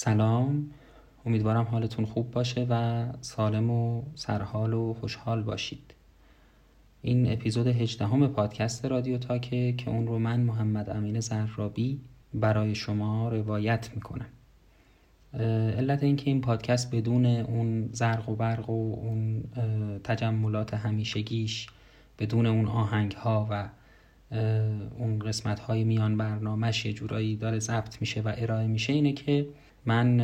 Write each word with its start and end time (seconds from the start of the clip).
سلام. 0.00 0.70
امیدوارم 1.26 1.64
حالتون 1.64 2.04
خوب 2.04 2.30
باشه 2.30 2.66
و 2.70 3.04
سالم 3.20 3.70
و 3.70 4.02
سرحال 4.14 4.72
و 4.72 4.94
خوشحال 4.94 5.42
باشید. 5.42 5.94
این 7.02 7.32
اپیزود 7.32 7.66
هجدهم 7.66 8.28
پادکست 8.28 8.84
رادیو 8.84 9.18
تاکه 9.18 9.72
که 9.72 9.90
اون 9.90 10.06
رو 10.06 10.18
من 10.18 10.40
محمد 10.40 10.90
امین 10.90 11.20
زرابی 11.20 12.00
برای 12.34 12.74
شما 12.74 13.28
روایت 13.28 13.90
می‌کنم. 13.94 14.26
علت 15.78 16.02
اینکه 16.02 16.30
این 16.30 16.40
پادکست 16.40 16.94
بدون 16.94 17.26
اون 17.26 17.88
زرق 17.92 18.28
و 18.28 18.36
برق 18.36 18.70
و 18.70 18.94
اون 18.94 19.44
تجملات 20.04 20.74
همیشگیش 20.74 21.66
بدون 22.18 22.46
اون 22.46 22.66
آهنگ 22.66 23.12
ها 23.12 23.48
و 23.50 23.68
اون 24.98 25.18
قسمت 25.18 25.60
های 25.60 25.84
میان 25.84 26.16
برنامهش 26.16 26.86
یه 26.86 26.92
جورایی 26.92 27.36
داره 27.36 27.58
ضبط 27.58 28.00
میشه 28.00 28.20
و 28.20 28.32
ارائه 28.36 28.66
میشه 28.66 28.92
اینه 28.92 29.12
که 29.12 29.46
من 29.86 30.20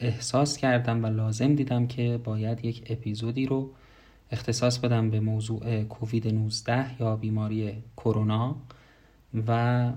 احساس 0.00 0.56
کردم 0.56 1.04
و 1.04 1.06
لازم 1.06 1.54
دیدم 1.54 1.86
که 1.86 2.20
باید 2.24 2.64
یک 2.64 2.82
اپیزودی 2.90 3.46
رو 3.46 3.72
اختصاص 4.30 4.78
بدم 4.78 5.10
به 5.10 5.20
موضوع 5.20 5.82
کووید 5.82 6.34
19 6.34 7.00
یا 7.00 7.16
بیماری 7.16 7.72
کرونا 7.96 8.56
و 9.46 9.92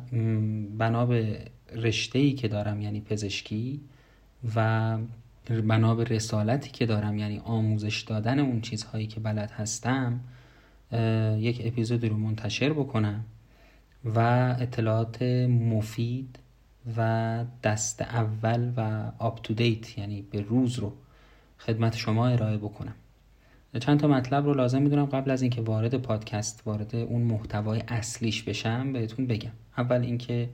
بنا 0.77 1.05
به 1.05 1.45
رشته 1.75 2.31
که 2.31 2.47
دارم 2.47 2.81
یعنی 2.81 3.01
پزشکی 3.01 3.81
و 4.55 4.97
بنا 5.49 5.95
به 5.95 6.03
رسالتی 6.03 6.71
که 6.71 6.85
دارم 6.85 7.17
یعنی 7.17 7.39
آموزش 7.39 8.01
دادن 8.01 8.39
اون 8.39 8.61
چیزهایی 8.61 9.07
که 9.07 9.19
بلد 9.19 9.51
هستم 9.51 10.19
یک 11.37 11.61
اپیزودی 11.65 12.09
رو 12.09 12.17
منتشر 12.17 12.73
بکنم 12.73 13.25
و 14.05 14.19
اطلاعات 14.59 15.21
مفید 15.49 16.39
و 16.97 17.45
دست 17.63 18.01
اول 18.01 18.71
و 18.77 19.11
آپ 19.19 19.41
تو 19.43 19.53
دیت 19.53 19.97
یعنی 19.97 20.21
به 20.21 20.41
روز 20.41 20.79
رو 20.79 20.93
خدمت 21.59 21.95
شما 21.95 22.27
ارائه 22.27 22.57
بکنم. 22.57 22.95
چند 23.79 23.99
تا 23.99 24.07
مطلب 24.07 24.45
رو 24.45 24.53
لازم 24.53 24.81
می‌دونم 24.81 25.05
قبل 25.05 25.31
از 25.31 25.41
اینکه 25.41 25.61
وارد 25.61 25.97
پادکست 25.97 26.61
وارد 26.65 26.95
اون 26.95 27.21
محتوای 27.21 27.83
اصلیش 27.87 28.43
بشم 28.43 28.93
بهتون 28.93 29.27
بگم. 29.27 29.51
اول 29.77 30.01
اینکه 30.01 30.49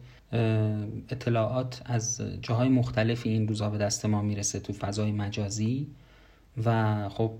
اطلاعات 1.09 1.81
از 1.85 2.21
جاهای 2.41 2.69
مختلفی 2.69 3.29
این 3.29 3.47
روزا 3.47 3.69
به 3.69 3.77
دست 3.77 4.05
ما 4.05 4.21
می‌رسه 4.21 4.59
تو 4.59 4.73
فضای 4.73 5.11
مجازی 5.11 5.87
و 6.65 7.09
خب 7.09 7.33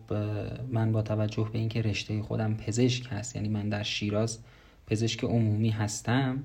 من 0.70 0.92
با 0.92 1.02
توجه 1.02 1.50
به 1.54 1.60
اینکه 1.60 1.82
رشته 1.82 2.22
خودم 2.22 2.54
پزشک 2.54 3.08
هست 3.12 3.36
یعنی 3.36 3.50
من 3.50 3.70
در 3.70 3.84
شیراز 3.84 4.40
پزشک 4.88 5.24
عمومی 5.24 5.70
هستم 5.70 6.44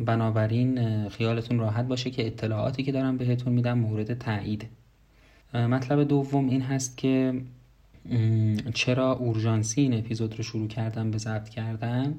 بنابراین 0.00 1.08
خیالتون 1.08 1.58
راحت 1.58 1.84
باشه 1.84 2.10
که 2.10 2.26
اطلاعاتی 2.26 2.82
که 2.82 2.92
دارم 2.92 3.16
بهتون 3.16 3.52
میدم 3.52 3.78
مورد 3.78 4.18
تایید. 4.18 4.68
مطلب 5.54 6.04
دوم 6.04 6.48
این 6.48 6.62
هست 6.62 6.96
که 6.96 7.40
چرا 8.74 9.12
اورژانسی 9.12 9.80
این 9.80 9.94
اپیزود 9.94 10.36
رو 10.36 10.42
شروع 10.42 10.68
کردم 10.68 11.10
به 11.10 11.18
ضبط 11.18 11.48
کردن 11.48 12.14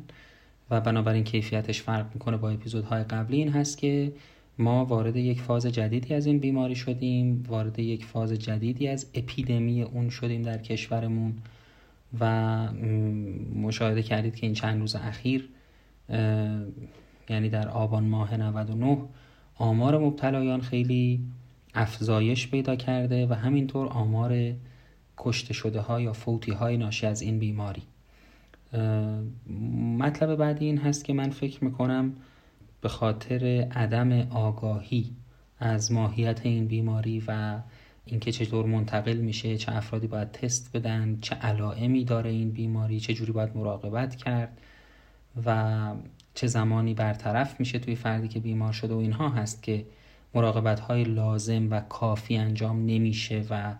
و 0.69 0.81
بنابراین 0.81 1.23
کیفیتش 1.23 1.81
فرق 1.81 2.05
می‌کنه 2.13 2.37
با 2.37 2.49
اپیزودهای 2.49 3.03
قبلی 3.03 3.37
این 3.37 3.49
هست 3.49 3.77
که 3.77 4.13
ما 4.57 4.85
وارد 4.85 5.15
یک 5.15 5.41
فاز 5.41 5.65
جدیدی 5.65 6.13
از 6.13 6.25
این 6.25 6.39
بیماری 6.39 6.75
شدیم 6.75 7.45
وارد 7.47 7.79
یک 7.79 8.05
فاز 8.05 8.33
جدیدی 8.33 8.87
از 8.87 9.05
اپیدمی 9.13 9.81
اون 9.81 10.09
شدیم 10.09 10.41
در 10.41 10.57
کشورمون 10.57 11.33
و 12.19 12.67
مشاهده 13.55 14.03
کردید 14.03 14.35
که 14.35 14.47
این 14.47 14.53
چند 14.53 14.79
روز 14.79 14.95
اخیر 14.95 15.49
یعنی 17.31 17.49
در 17.49 17.69
آبان 17.69 18.03
ماه 18.03 18.37
99 18.37 18.97
آمار 19.55 19.97
مبتلایان 19.97 20.61
خیلی 20.61 21.19
افزایش 21.73 22.51
پیدا 22.51 22.75
کرده 22.75 23.27
و 23.27 23.33
همینطور 23.33 23.87
آمار 23.87 24.53
کشته 25.17 25.53
شده 25.53 25.79
ها 25.81 26.02
یا 26.02 26.13
فوتی 26.13 26.52
های 26.52 26.77
ناشی 26.77 27.07
از 27.07 27.21
این 27.21 27.39
بیماری. 27.39 27.83
مطلب 29.97 30.36
بعدی 30.36 30.65
این 30.65 30.77
هست 30.77 31.05
که 31.05 31.14
من 31.14 31.30
فکر 31.30 31.64
می‌کنم 31.64 32.14
به 32.81 32.89
خاطر 32.89 33.67
عدم 33.71 34.11
آگاهی 34.31 35.11
از 35.59 35.91
ماهیت 35.91 36.45
این 36.45 36.67
بیماری 36.67 37.23
و 37.27 37.59
اینکه 38.05 38.31
چطور 38.31 38.65
منتقل 38.65 39.17
میشه 39.17 39.58
چه 39.58 39.75
افرادی 39.75 40.08
باید 40.08 40.31
تست 40.31 40.77
بدن 40.77 41.17
چه 41.21 41.36
علائمی 41.36 42.03
داره 42.03 42.30
این 42.30 42.52
بیماری 42.52 42.99
چه 42.99 43.14
جوری 43.14 43.31
باید 43.31 43.58
مراقبت 43.58 44.15
کرد 44.15 44.58
و 45.45 45.91
چه 46.33 46.47
زمانی 46.47 46.93
برطرف 46.93 47.59
میشه 47.59 47.80
توی 47.80 47.95
فردی 47.95 48.27
که 48.27 48.39
بیمار 48.39 48.73
شده 48.73 48.93
و 48.93 48.97
اینها 48.97 49.30
هست 49.30 49.64
که 49.64 49.86
مراقبت 50.33 50.80
های 50.80 51.03
لازم 51.03 51.71
و 51.71 51.80
کافی 51.80 52.37
انجام 52.37 52.86
نمیشه 52.86 53.45
و 53.49 53.75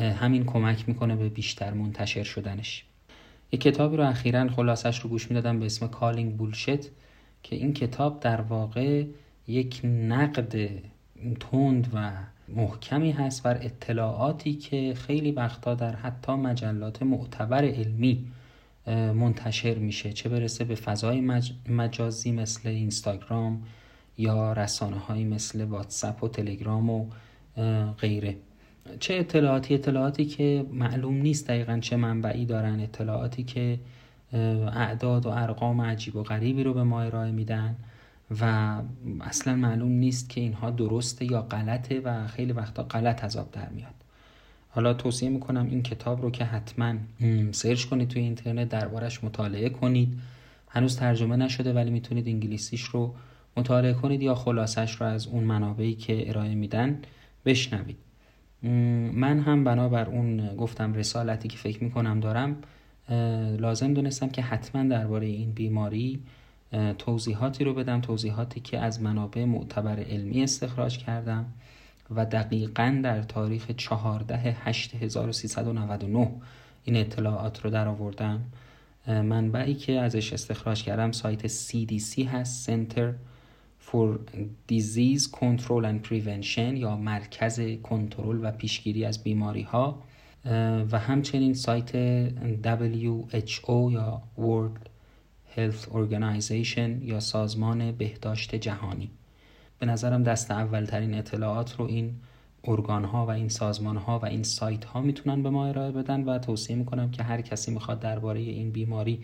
همین 0.00 0.44
کمک 0.44 0.88
می‌کنه 0.88 1.16
به 1.16 1.28
بیشتر 1.28 1.72
منتشر 1.72 2.22
شدنش. 2.22 2.84
یک 3.52 3.60
کتابی 3.60 3.96
رو 3.96 4.08
اخیرا 4.08 4.48
خلاصش 4.48 5.00
رو 5.00 5.10
گوش 5.10 5.30
می‌دادم 5.30 5.60
به 5.60 5.66
اسم 5.66 5.86
Calling 5.86 6.36
Bullshit 6.36 6.80
که 7.42 7.56
این 7.56 7.72
کتاب 7.72 8.20
در 8.20 8.40
واقع 8.40 9.04
یک 9.48 9.80
نقد 9.84 10.68
تند 11.40 11.90
و 11.94 12.12
محکمی 12.48 13.12
هست 13.12 13.42
بر 13.42 13.58
اطلاعاتی 13.62 14.54
که 14.54 14.94
خیلی 14.94 15.32
وقتا 15.32 15.74
در 15.74 15.96
حتی 15.96 16.32
مجلات 16.32 17.02
معتبر 17.02 17.64
علمی 17.64 18.26
منتشر 18.92 19.74
میشه. 19.74 20.12
چه 20.12 20.28
برسه 20.28 20.64
به 20.64 20.74
فضای 20.74 21.20
مجازی 21.68 22.32
مثل 22.32 22.68
اینستاگرام 22.68 23.62
یا 24.18 24.52
رسانه 24.52 24.98
های 24.98 25.24
مثل 25.24 25.64
واتساپ 25.64 26.24
و 26.24 26.28
تلگرام 26.28 26.90
و 26.90 27.06
غیره. 27.98 28.36
چه 29.00 29.14
اطلاعاتی؟ 29.14 29.74
اطلاعاتی 29.74 30.24
که 30.24 30.66
معلوم 30.72 31.14
نیست 31.14 31.48
دقیقا 31.48 31.78
چه 31.78 31.96
منبعی 31.96 32.46
دارن. 32.46 32.80
اطلاعاتی 32.80 33.44
که 33.44 33.78
اعداد 34.72 35.26
و 35.26 35.28
ارقام 35.28 35.80
عجیب 35.80 36.16
و 36.16 36.22
غریبی 36.22 36.64
رو 36.64 36.74
به 36.74 36.82
ما 36.82 37.02
ارائه 37.02 37.30
میدن 37.30 37.76
و 38.40 38.74
اصلا 39.20 39.56
معلوم 39.56 39.92
نیست 39.92 40.28
که 40.28 40.40
اینها 40.40 40.70
درسته 40.70 41.24
یا 41.24 41.42
غلطه 41.42 42.00
و 42.00 42.26
خیلی 42.26 42.52
وقتا 42.52 42.82
غلط 42.82 43.24
از 43.24 43.36
آب 43.36 43.50
در 43.50 43.68
میاد. 43.68 44.03
حالا 44.74 44.94
توصیه 44.94 45.28
می‌کنم 45.28 45.66
این 45.70 45.82
کتاب 45.82 46.22
رو 46.22 46.30
که 46.30 46.44
حتما 46.44 46.94
سرچ 47.50 47.84
کنید 47.84 48.08
توی 48.08 48.22
اینترنت 48.22 48.68
دربارش 48.68 49.24
مطالعه 49.24 49.68
کنید. 49.68 50.18
هنوز 50.68 50.96
ترجمه 50.96 51.36
نشده 51.36 51.72
ولی 51.72 51.90
می‌تونید 51.90 52.28
انگلیسیش 52.28 52.82
رو 52.82 53.14
مطالعه 53.56 53.92
کنید 53.92 54.22
یا 54.22 54.34
خلاصش 54.34 54.94
رو 54.94 55.06
از 55.06 55.26
اون 55.26 55.44
منابعی 55.44 55.94
که 55.94 56.28
ارائه 56.28 56.54
میدن 56.54 56.98
بشنوید. 57.44 57.96
من 59.12 59.40
هم 59.40 59.64
بنابر 59.64 60.08
اون 60.08 60.56
گفتم 60.56 60.94
رسالتی 60.94 61.48
که 61.48 61.56
فکر 61.56 61.84
می‌کنم 61.84 62.20
دارم 62.20 62.56
لازم 63.58 63.94
دونستم 63.94 64.28
که 64.28 64.42
حتما 64.42 64.84
درباره 64.84 65.26
این 65.26 65.52
بیماری 65.52 66.20
توضیحاتی 66.98 67.64
رو 67.64 67.74
بدم 67.74 68.00
توضیحاتی 68.00 68.60
که 68.60 68.78
از 68.78 69.02
منابع 69.02 69.44
معتبر 69.44 70.00
علمی 70.00 70.42
استخراج 70.42 70.98
کردم. 70.98 71.44
و 72.10 72.26
دقیقا 72.26 73.00
در 73.04 73.22
تاریخ 73.22 73.70
14 73.70 74.36
8 74.36 74.94
1399 74.94 76.30
این 76.84 76.96
اطلاعات 76.96 77.64
رو 77.64 77.70
در 77.70 77.88
آوردم. 77.88 78.40
منبعی 79.06 79.74
که 79.74 80.00
ازش 80.00 80.32
استخراج 80.32 80.82
کردم 80.82 81.12
سایت 81.12 81.48
CDC 81.48 82.18
هست 82.18 82.70
Center 82.70 83.14
for 83.90 84.18
Disease 84.72 85.22
Control 85.40 85.84
and 85.84 86.08
Prevention 86.08 86.58
یا 86.58 86.96
مرکز 86.96 87.60
کنترل 87.82 88.44
و 88.44 88.50
پیشگیری 88.50 89.04
از 89.04 89.22
بیماری 89.22 89.62
ها 89.62 90.02
و 90.90 90.98
همچنین 90.98 91.54
سایت 91.54 91.92
WHO 92.62 93.92
یا 93.92 94.22
World 94.38 94.88
Health 95.56 95.88
Organization 95.92 97.02
یا 97.02 97.20
سازمان 97.20 97.92
بهداشت 97.92 98.54
جهانی. 98.54 99.10
به 99.84 99.90
نظرم 99.90 100.22
دست 100.22 100.50
اول 100.50 100.84
ترین 100.84 101.14
اطلاعات 101.14 101.76
رو 101.76 101.84
این 101.84 102.14
ارگان 102.64 103.04
ها 103.04 103.26
و 103.26 103.30
این 103.30 103.48
سازمان 103.48 103.96
ها 103.96 104.18
و 104.18 104.26
این 104.26 104.42
سایت 104.42 104.84
ها 104.84 105.00
می‌تونن 105.00 105.42
به 105.42 105.50
ما 105.50 105.66
ارائه 105.66 105.92
بدن 105.92 106.24
و 106.24 106.38
توصیه 106.38 106.76
می‌کنم 106.76 107.10
که 107.10 107.22
هر 107.22 107.40
کسی 107.40 107.70
می‌خواد 107.70 108.00
درباره 108.00 108.40
این 108.40 108.70
بیماری 108.70 109.18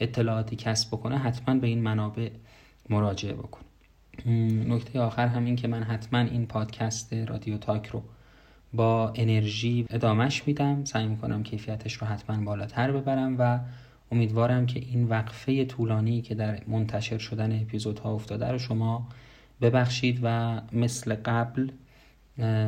اطلاعاتی 0.00 0.56
کسب 0.56 0.88
بکنه 0.88 1.18
حتما 1.18 1.54
به 1.54 1.66
این 1.66 1.82
منابع 1.82 2.28
مراجعه 2.88 3.32
بکنه. 3.32 3.64
نکته 4.66 5.00
آخر 5.00 5.26
هم 5.26 5.44
این 5.44 5.56
که 5.56 5.68
من 5.68 5.82
حتما 5.82 6.18
این 6.18 6.46
پادکست 6.46 7.12
رادیو 7.12 7.58
تاک 7.58 7.86
رو 7.86 8.02
با 8.72 9.12
انرژی 9.14 9.86
ادامش 9.90 10.46
میدم. 10.46 10.84
سعی 10.84 11.06
می‌کنم 11.06 11.42
کیفیتش 11.42 11.94
رو 11.94 12.06
حتما 12.06 12.44
بالاتر 12.44 12.92
ببرم 12.92 13.36
و 13.38 13.60
امیدوارم 14.12 14.66
که 14.66 14.80
این 14.80 15.04
وقفه 15.04 15.64
طولانی 15.64 16.22
که 16.22 16.34
در 16.34 16.62
منتشر 16.66 17.18
شدن 17.18 17.60
اپیزودها 17.60 18.14
افتاده 18.14 18.48
رو 18.48 18.58
شما 18.58 19.08
ببخشید 19.60 20.20
و 20.22 20.60
مثل 20.72 21.14
قبل 21.14 21.70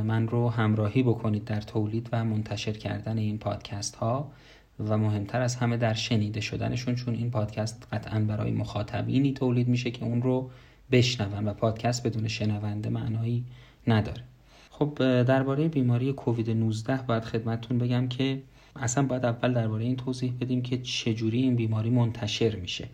من 0.04 0.28
رو 0.28 0.48
همراهی 0.48 1.02
بکنید 1.02 1.44
در 1.44 1.60
تولید 1.60 2.08
و 2.12 2.24
منتشر 2.24 2.72
کردن 2.72 3.18
این 3.18 3.38
پادکست 3.38 3.96
ها 3.96 4.32
و 4.78 4.98
مهمتر 4.98 5.40
از 5.40 5.56
همه 5.56 5.76
در 5.76 5.94
شنیده 5.94 6.40
شدنشون 6.40 6.94
چون 6.94 7.14
این 7.14 7.30
پادکست 7.30 7.86
قطعا 7.92 8.20
برای 8.20 8.50
مخاطبینی 8.50 9.32
تولید 9.32 9.68
میشه 9.68 9.90
که 9.90 10.04
اون 10.04 10.22
رو 10.22 10.50
بشنون 10.90 11.48
و 11.48 11.52
پادکست 11.54 12.06
بدون 12.06 12.28
شنونده 12.28 12.88
معنایی 12.88 13.44
نداره. 13.86 14.22
خب 14.70 15.22
درباره 15.22 15.68
بیماری 15.68 16.12
کووید 16.12 16.50
19 16.50 16.96
باید 16.96 17.24
خدمتتون 17.24 17.78
بگم 17.78 18.08
که 18.08 18.42
اصلا 18.76 19.06
باید 19.06 19.24
اول 19.24 19.54
درباره 19.54 19.84
این 19.84 19.96
توضیح 19.96 20.32
بدیم 20.40 20.62
که 20.62 20.78
چجوری 20.78 21.42
این 21.42 21.56
بیماری 21.56 21.90
منتشر 21.90 22.56
میشه. 22.56 22.88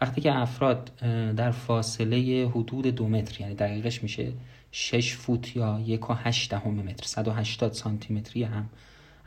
وقتی 0.00 0.20
که 0.20 0.38
افراد 0.38 0.90
در 1.36 1.50
فاصله 1.50 2.48
حدود 2.54 2.86
دو 2.86 3.08
متر 3.08 3.40
یعنی 3.40 3.54
دقیقش 3.54 4.02
میشه 4.02 4.32
6 4.72 5.14
فوت 5.14 5.56
یا 5.56 5.80
یک 5.86 6.10
و 6.10 6.14
هشت 6.14 6.50
دهم 6.50 6.74
متر 6.74 7.06
180 7.06 7.72
سانتی 7.72 8.14
متری 8.14 8.42
هم 8.42 8.68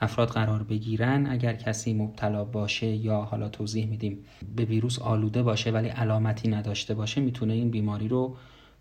افراد 0.02 0.28
قرار 0.28 0.64
بگیرن. 0.64 1.28
اگر 1.28 1.54
کسی 1.54 1.94
مبتلا 1.94 2.44
باشه 2.44 2.88
یا 2.88 3.22
حالا 3.22 3.50
توضیح 3.50 3.86
میدیم 3.86 4.18
به 4.56 4.66
ویروس 4.66 5.00
آلوده 5.00 5.44
باشه 5.44 5.72
ولی 5.72 5.88
علامتی 5.88 6.50
نداشته 6.50 6.94
باشه 6.94 7.22
می‌تونه 7.22 7.54
این 7.54 7.70
بیماری 7.70 8.08
رو 8.08 8.36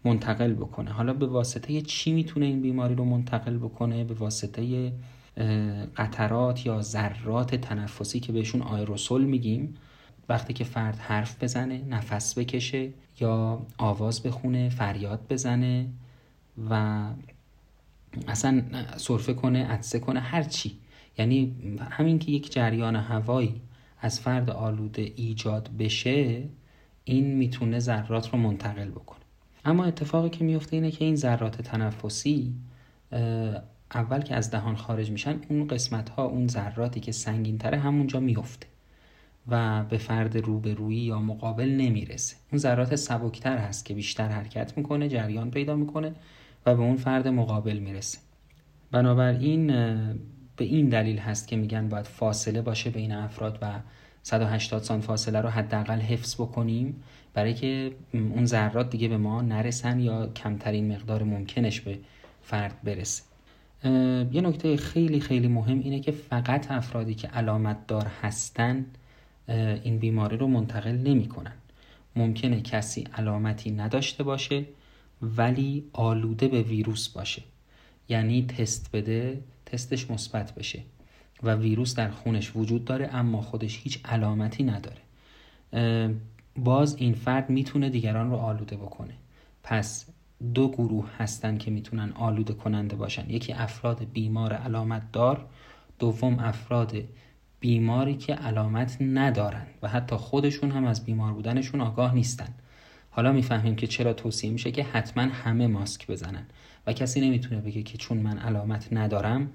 منتقل 0.05 0.53
بکنه. 0.53 0.91
حالا 0.91 1.12
به 1.12 1.27
واسطه 1.27 1.81
چی 1.81 2.12
می‌تونه 2.12 2.47
این 2.47 2.62
بیماری 2.62 2.94
رو 2.94 3.05
منتقل 3.05 3.56
بکنه؟ 3.56 4.05
به 4.05 4.15
واسطه 4.15 4.93
قطرات 5.97 6.67
یا 6.67 6.83
ذرات 6.83 7.55
تنفسی 7.55 8.21
که 8.21 8.33
بهشون 8.33 8.62
آیروسول 8.62 9.25
میگیم. 9.25 9.75
وقتی 10.28 10.52
که 10.52 10.64
فرد 10.64 10.96
حرف 10.96 11.42
بزنه 11.42 11.82
نفس 11.88 12.38
بکشه 12.38 12.90
یا 13.20 13.66
آواز 13.78 14.22
بخونه 14.22 14.69
فریاد 14.69 15.26
بزنه 15.30 15.86
و 16.70 17.04
اصلا 18.28 18.62
صرفه 18.96 19.34
کنه 19.34 19.66
عدسه 19.66 19.98
کنه 19.98 20.20
هر 20.20 20.42
چی. 20.42 20.78
یعنی 21.19 21.56
همین 21.90 22.19
که 22.19 22.32
یک 22.32 22.52
جریان 22.52 22.96
هوایی 22.96 23.60
از 24.00 24.20
فرد 24.20 24.50
آلوده 24.50 25.12
ایجاد 25.16 25.70
بشه 25.78 26.42
این 27.04 27.34
می‌تونه 27.34 27.78
ذرات 27.78 28.30
رو 28.30 28.38
منتقل 28.38 28.90
بکنه. 28.90 29.22
اما 29.64 29.84
اتفاقی 29.84 30.30
که 30.30 30.44
میفته 30.44 30.76
اینه 30.76 30.90
که 30.90 31.04
این 31.04 31.16
ذرات 31.16 31.62
تنفسی 31.62 32.54
اول 33.94 34.20
که 34.20 34.34
از 34.34 34.50
دهان 34.50 34.76
خارج 34.76 35.10
میشن 35.10 35.40
اون 35.48 35.66
قسمت 35.66 36.08
ها 36.08 36.24
اون 36.24 36.48
ذراتی 36.48 37.00
که 37.00 37.12
سنگین 37.12 37.58
تره 37.58 37.78
همونجا 37.78 38.20
میفته 38.20 38.66
و 39.49 39.85
به 39.85 39.99
فرد 39.99 40.37
روبرویی 40.37 41.00
یا 41.00 41.19
مقابل 41.19 41.69
نمی‌رسه. 41.69 42.37
اون 42.53 42.59
ذرات 42.59 42.97
سبکتر 42.97 43.56
هست 43.56 43.85
که 43.85 43.94
بیشتر 43.94 44.29
حرکت 44.29 44.79
می‌کنه 44.79 45.09
جریان 45.09 45.50
پیدا 45.50 45.77
می‌کنه 45.77 46.12
و 46.67 46.75
به 46.75 46.83
اون 46.83 46.97
فرد 46.97 47.29
مقابل 47.29 47.79
می‌رسه. 47.79 48.19
بنابراین 48.91 49.67
به 50.56 50.65
این 50.65 50.89
دلیل 50.89 51.19
هست 51.19 51.49
که 51.49 51.56
میگن 51.56 51.89
باید 51.89 52.06
فاصله 52.06 52.62
باشه 52.62 52.91
بین 52.91 53.12
افراد 53.12 53.59
و 53.62 53.81
180 54.23 54.83
سانت 54.83 55.05
فاصله 55.05 55.41
رو 55.41 55.49
حداقل 55.49 56.00
حفظ 56.00 56.35
بکنیم 56.35 57.03
برای 57.35 57.55
که 57.55 57.93
اون 58.12 58.47
ذرات 58.47 58.91
دیگه 58.91 59.09
به 59.09 59.17
ما 59.17 59.43
نرسن 59.43 60.00
یا 60.00 60.27
کمترین 60.27 60.93
مقدار 60.93 61.23
ممکنش 61.23 61.81
به 61.81 61.99
فرد 62.43 62.83
برسه. 62.85 63.23
یه 64.33 64.41
نکته 64.41 64.77
خیلی 64.77 65.21
خیلی 65.21 65.49
مهم 65.49 65.79
اینه 65.79 66.00
که 66.00 66.12
فقط 66.12 66.71
افرادی 66.71 67.15
که 67.15 67.29
علامت 67.29 67.87
دار 67.87 68.06
هستن 68.23 68.87
این 69.49 69.99
بیماری 69.99 70.37
رو 70.37 70.47
منتقل 70.47 70.97
نمی 70.97 71.29
کنن. 71.29 71.55
ممکنه 72.17 72.61
کسی 72.61 73.05
علامتی 73.15 73.71
نداشته 73.71 74.25
باشه 74.25 74.65
ولی 75.23 75.85
آلوده 75.93 76.49
به 76.49 76.62
ویروس 76.62 77.09
باشه. 77.09 77.43
یعنی 78.09 78.47
تست 78.47 78.91
بده 78.93 79.41
تستش 79.67 80.11
مثبت 80.11 80.55
بشه. 80.55 80.83
و 81.43 81.55
ویروس 81.55 81.94
در 81.94 82.11
خونش 82.11 82.56
وجود 82.56 82.85
داره 82.85 83.15
اما 83.15 83.43
خودش 83.43 83.81
هیچ 83.83 84.00
علامتی 84.05 84.65
نداره. 84.65 85.03
باز 86.56 86.97
این 86.97 87.15
فرد 87.15 87.50
می‌تونه 87.50 87.91
دیگران 87.91 88.31
رو 88.31 88.37
آلوده 88.37 88.77
بکنه. 88.77 89.15
پس 89.62 90.06
دو 90.55 90.69
گروه 90.69 91.11
هستن 91.19 91.59
که 91.59 91.71
می‌تونن 91.71 92.12
آلوده 92.12 92.55
کننده 92.55 92.97
باشن. 92.97 93.31
یکی 93.31 93.53
افراد 93.53 94.05
بیمار 94.12 94.53
علامت 94.53 95.12
دار 95.12 95.47
دوم 95.99 96.39
افراد 96.39 96.97
بیماری 97.62 98.14
که 98.14 98.35
علامت 98.35 98.97
ندارن 99.00 99.67
و 99.82 99.88
حتی 99.88 100.17
خودشون 100.17 100.70
هم 100.70 100.85
از 100.85 101.05
بیمار 101.05 101.32
بودنشون 101.32 101.81
آگاه 101.81 102.14
نیستن. 102.14 102.49
حالا 103.11 103.32
می‌فهمیم 103.32 103.76
که 103.76 103.87
چرا 103.87 104.12
توصیه 104.12 104.50
میشه 104.50 104.70
که 104.73 104.82
حتما 104.82 105.23
همه 105.23 105.67
ماسک 105.67 106.06
بزنن. 106.06 106.47
و 106.87 106.93
کسی 106.93 107.20
نمی‌تونه 107.20 107.61
بگه 107.61 107.82
که 107.82 107.99
چون 107.99 108.19
من 108.19 108.38
علامت 108.38 108.88
ندارم 108.93 109.50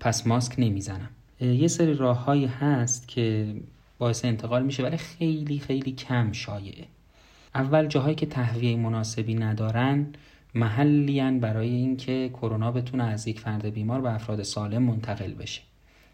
پس 0.00 0.26
ماسک 0.26 0.54
نمی‌زنم. 0.58 1.10
یه 1.40 1.68
سری 1.68 1.94
راههایی 1.94 2.46
هست 2.46 3.08
که 3.08 3.54
باعث 3.98 4.24
انتقال 4.24 4.62
میشه 4.62 4.82
ولی 4.82 4.96
خیلی 4.96 5.58
خیلی 5.58 5.92
کم 5.92 6.32
شایعه. 6.32 6.84
اول 7.54 7.86
جاهایی 7.86 8.14
که 8.14 8.26
تهویه 8.26 8.76
مناسبی 8.76 9.34
ندارن 9.34 10.06
محلیان 10.54 11.40
برای 11.40 11.68
اینکه 11.68 12.28
کرونا 12.28 12.72
بتونه 12.72 13.04
از 13.04 13.28
یک 13.28 13.40
فرد 13.40 13.66
بیمار 13.66 14.00
به 14.00 14.14
افراد 14.14 14.42
سالم 14.42 14.82
منتقل 14.82 15.34
بشه. 15.34 15.62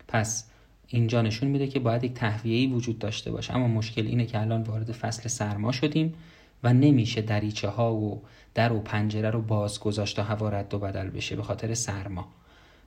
پس 0.09 0.51
اینجا 0.95 1.23
نشون 1.23 1.49
میده 1.49 1.67
که 1.67 1.81
باید 1.81 2.05
یک 2.05 2.15
تهویه‌ای 2.15 2.67
وجود 2.67 2.99
داشته 2.99 3.31
باشه. 3.31 3.55
اما 3.55 3.69
مشکل 3.69 4.07
اینه 4.07 4.27
که 4.27 4.41
الان 4.41 4.63
وارد 4.63 4.93
فصل 4.93 5.29
سرما 5.29 5.73
شدیم 5.73 6.15
و 6.63 6.73
نمیشه 6.73 7.23
دریچه 7.23 7.69
ها 7.69 7.95
و 7.95 8.23
در 8.55 8.73
و 8.73 8.81
پنجره 8.81 9.31
رو 9.31 9.43
باز 9.43 9.81
گذاشت 9.81 10.17
تا 10.17 10.23
هوا 10.23 10.49
رد 10.49 10.75
و 10.75 10.79
بدل 10.79 11.11
بشه 11.11 11.37
به 11.37 11.43
خاطر 11.43 11.75
سرما. 11.75 12.29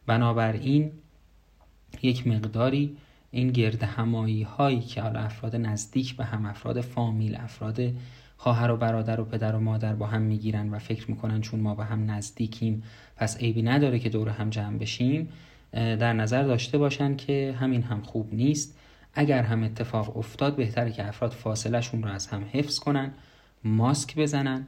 بنابراین 0.06 0.92
یک 2.02 2.28
مقداری 2.28 2.98
این 3.32 3.48
گرد 3.48 3.84
همایی 3.84 4.44
هایی 4.44 4.80
که 4.80 5.02
حالا 5.02 5.20
افراد 5.20 5.56
نزدیک 5.56 6.16
به 6.16 6.26
هم 6.26 6.46
افراد 6.46 6.82
فامیل 6.82 7.36
افراد 7.36 7.80
خواهر 8.38 8.72
و 8.72 8.78
برادر 8.78 9.22
و 9.22 9.26
پدر 9.26 9.56
و 9.56 9.60
مادر 9.60 9.96
با 9.96 10.08
هم 10.08 10.22
می‌گیرن 10.22 10.70
و 10.70 10.80
فکر 10.80 11.12
می‌کنن 11.12 11.42
چون 11.42 11.60
ما 11.60 11.76
به 11.76 11.86
هم 11.86 12.12
نزدیکیم 12.12 12.84
پس 13.16 13.38
عیبی 13.38 13.62
نداره 13.62 14.00
که 14.00 14.10
دور 14.10 14.30
هم 14.30 14.50
جمع 14.50 14.78
بشیم. 14.78 15.30
در 15.74 16.14
نظر 16.14 16.44
داشته 16.44 16.78
باشن 16.78 17.16
که 17.16 17.56
همین 17.60 17.84
هم 17.84 18.02
خوب 18.02 18.34
نیست. 18.34 18.78
اگر 19.14 19.44
هم 19.44 19.64
اتفاق 19.64 20.18
افتاد 20.18 20.56
بهتره 20.56 20.92
که 20.92 21.08
افراد 21.08 21.32
فاصلهشون 21.32 22.04
رو 22.04 22.10
از 22.10 22.28
هم 22.28 22.46
حفظ 22.52 22.80
کنن 22.80 23.14
ماسک 23.64 24.16
بزنن 24.16 24.68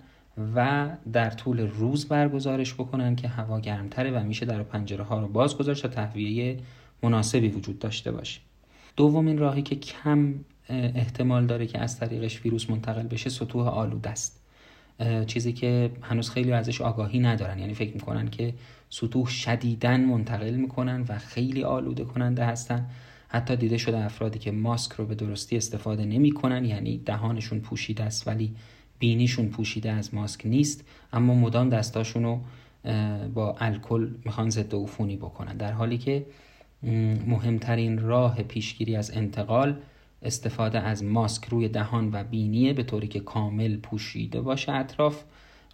و 0.56 0.90
در 1.14 1.30
طول 1.30 1.60
روز 1.60 2.08
برگزارش 2.08 2.74
بکنن 2.74 3.16
که 3.16 3.28
هوا 3.28 3.60
گرمتره 3.60 4.12
و 4.12 4.24
میشه 4.24 4.46
در 4.46 4.64
پنجره 4.64 5.04
ها 5.04 5.20
رو 5.20 5.28
باز 5.28 5.58
گذاشت 5.58 5.82
تا 5.82 5.88
تهویه 5.88 6.58
مناسبی 7.04 7.48
وجود 7.48 7.80
داشته 7.80 8.12
باشه. 8.12 8.40
دومین 8.96 9.38
راهی 9.38 9.62
که 9.62 9.76
کم 9.76 10.34
احتمال 10.70 11.46
داره 11.46 11.68
که 11.68 11.80
از 11.80 12.00
طریقش 12.00 12.46
ویروس 12.46 12.70
منتقل 12.70 13.08
بشه 13.08 13.30
سطوح 13.30 13.68
آلوده 13.68 14.10
است. 14.10 14.42
چیزی 15.28 15.54
که 15.54 15.92
هنوز 16.02 16.30
خیلی 16.30 16.52
ازش 16.52 16.82
آگاهی 16.82 17.20
ندارن. 17.20 17.60
یعنی 17.60 17.74
فکر 17.74 17.94
می‌کنن 17.94 18.28
که 18.28 18.54
سطوح 18.90 19.28
شدیدن 19.28 20.02
منتقل 20.02 20.56
می‌کنن 20.56 21.06
و 21.10 21.18
خیلی 21.18 21.64
آلوده 21.64 22.04
کننده 22.04 22.46
هستن. 22.46 22.86
حتی 23.28 23.56
دیده 23.56 23.78
شده 23.78 23.98
افرادی 23.98 24.40
که 24.40 24.52
ماسک 24.52 24.92
رو 24.92 25.06
به 25.06 25.16
درستی 25.16 25.58
استفاده 25.58 26.06
نمی‌کنن. 26.06 26.66
یعنی 26.66 26.98
دهانشون 26.98 27.60
پوشیده 27.60 28.04
است 28.04 28.28
ولی 28.28 28.56
بینیشون 29.00 29.50
پوشیده 29.50 29.92
از 29.92 30.14
ماسک 30.14 30.46
نیست. 30.46 30.84
اما 31.14 31.34
مدام 31.34 31.70
دستاشون 31.70 32.24
رو 32.24 32.40
با 33.34 33.56
الکل 33.60 34.10
می‌خوان 34.26 34.50
ضد 34.50 34.76
عفونی 34.76 35.16
بکنن. 35.16 35.58
در 35.58 35.72
حالی 35.72 35.98
که 35.98 36.26
مهمترین 37.28 38.00
راه 38.00 38.44
پیشگیری 38.44 38.96
از 38.96 39.18
انتقال 39.18 39.76
استفاده 40.24 40.80
از 40.80 41.04
ماسک 41.04 41.46
روی 41.46 41.68
دهان 41.68 42.10
و 42.14 42.24
بینیه 42.24 42.74
به 42.74 42.84
طوری 42.84 43.08
که 43.08 43.20
کامل 43.20 43.78
پوشیده 43.78 44.42
باشه 44.42 44.72
اطراف 44.72 45.24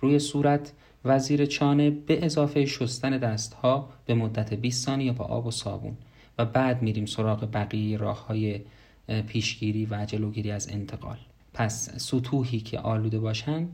روی 0.01 0.19
صورت 0.19 0.73
و 1.05 1.19
زیر 1.19 1.45
چانه 1.45 1.89
به 1.89 2.25
اضافه 2.25 2.65
شستن 2.65 3.17
دستها 3.17 3.89
به 4.05 4.13
مدت 4.13 4.53
20 4.53 4.85
ثانیه 4.85 5.11
با 5.11 5.25
آب 5.25 5.45
و 5.45 5.51
صابون. 5.51 5.97
و 6.37 6.45
بعد 6.45 6.81
میریم 6.81 7.05
سراغ 7.05 7.49
بقیه 7.53 7.97
راه 7.97 8.27
های 8.27 8.61
پیشگیری 9.27 9.85
و 9.85 10.05
جلوگیری 10.05 10.51
از 10.51 10.69
انتقال. 10.71 11.17
پس 11.53 11.89
سطوحی 11.97 12.59
که 12.59 12.79
آلوده 12.79 13.19
باشن 13.19 13.67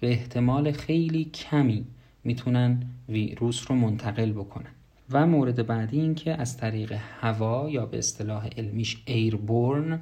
به 0.00 0.10
احتمال 0.10 0.72
خیلی 0.72 1.24
کمی 1.24 1.86
می‌تونن 2.24 2.82
ویروس 3.08 3.70
رو 3.70 3.76
منتقل 3.76 4.32
بکنن. 4.32 4.70
و 5.10 5.26
مورد 5.26 5.66
بعدی 5.66 6.00
این 6.00 6.14
که 6.14 6.40
از 6.40 6.56
طریق 6.56 6.92
هوا 7.20 7.70
یا 7.70 7.86
به 7.86 7.98
اصطلاح 7.98 8.48
علمیش 8.56 9.02
ایربورن 9.06 10.00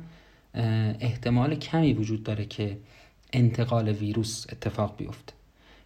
احتمال 1.00 1.54
کمی 1.54 1.92
وجود 1.92 2.22
داره 2.22 2.44
که 2.44 2.76
انتقال 3.32 3.88
ویروس 3.88 4.46
اتفاق 4.52 4.96
بیفته. 4.96 5.32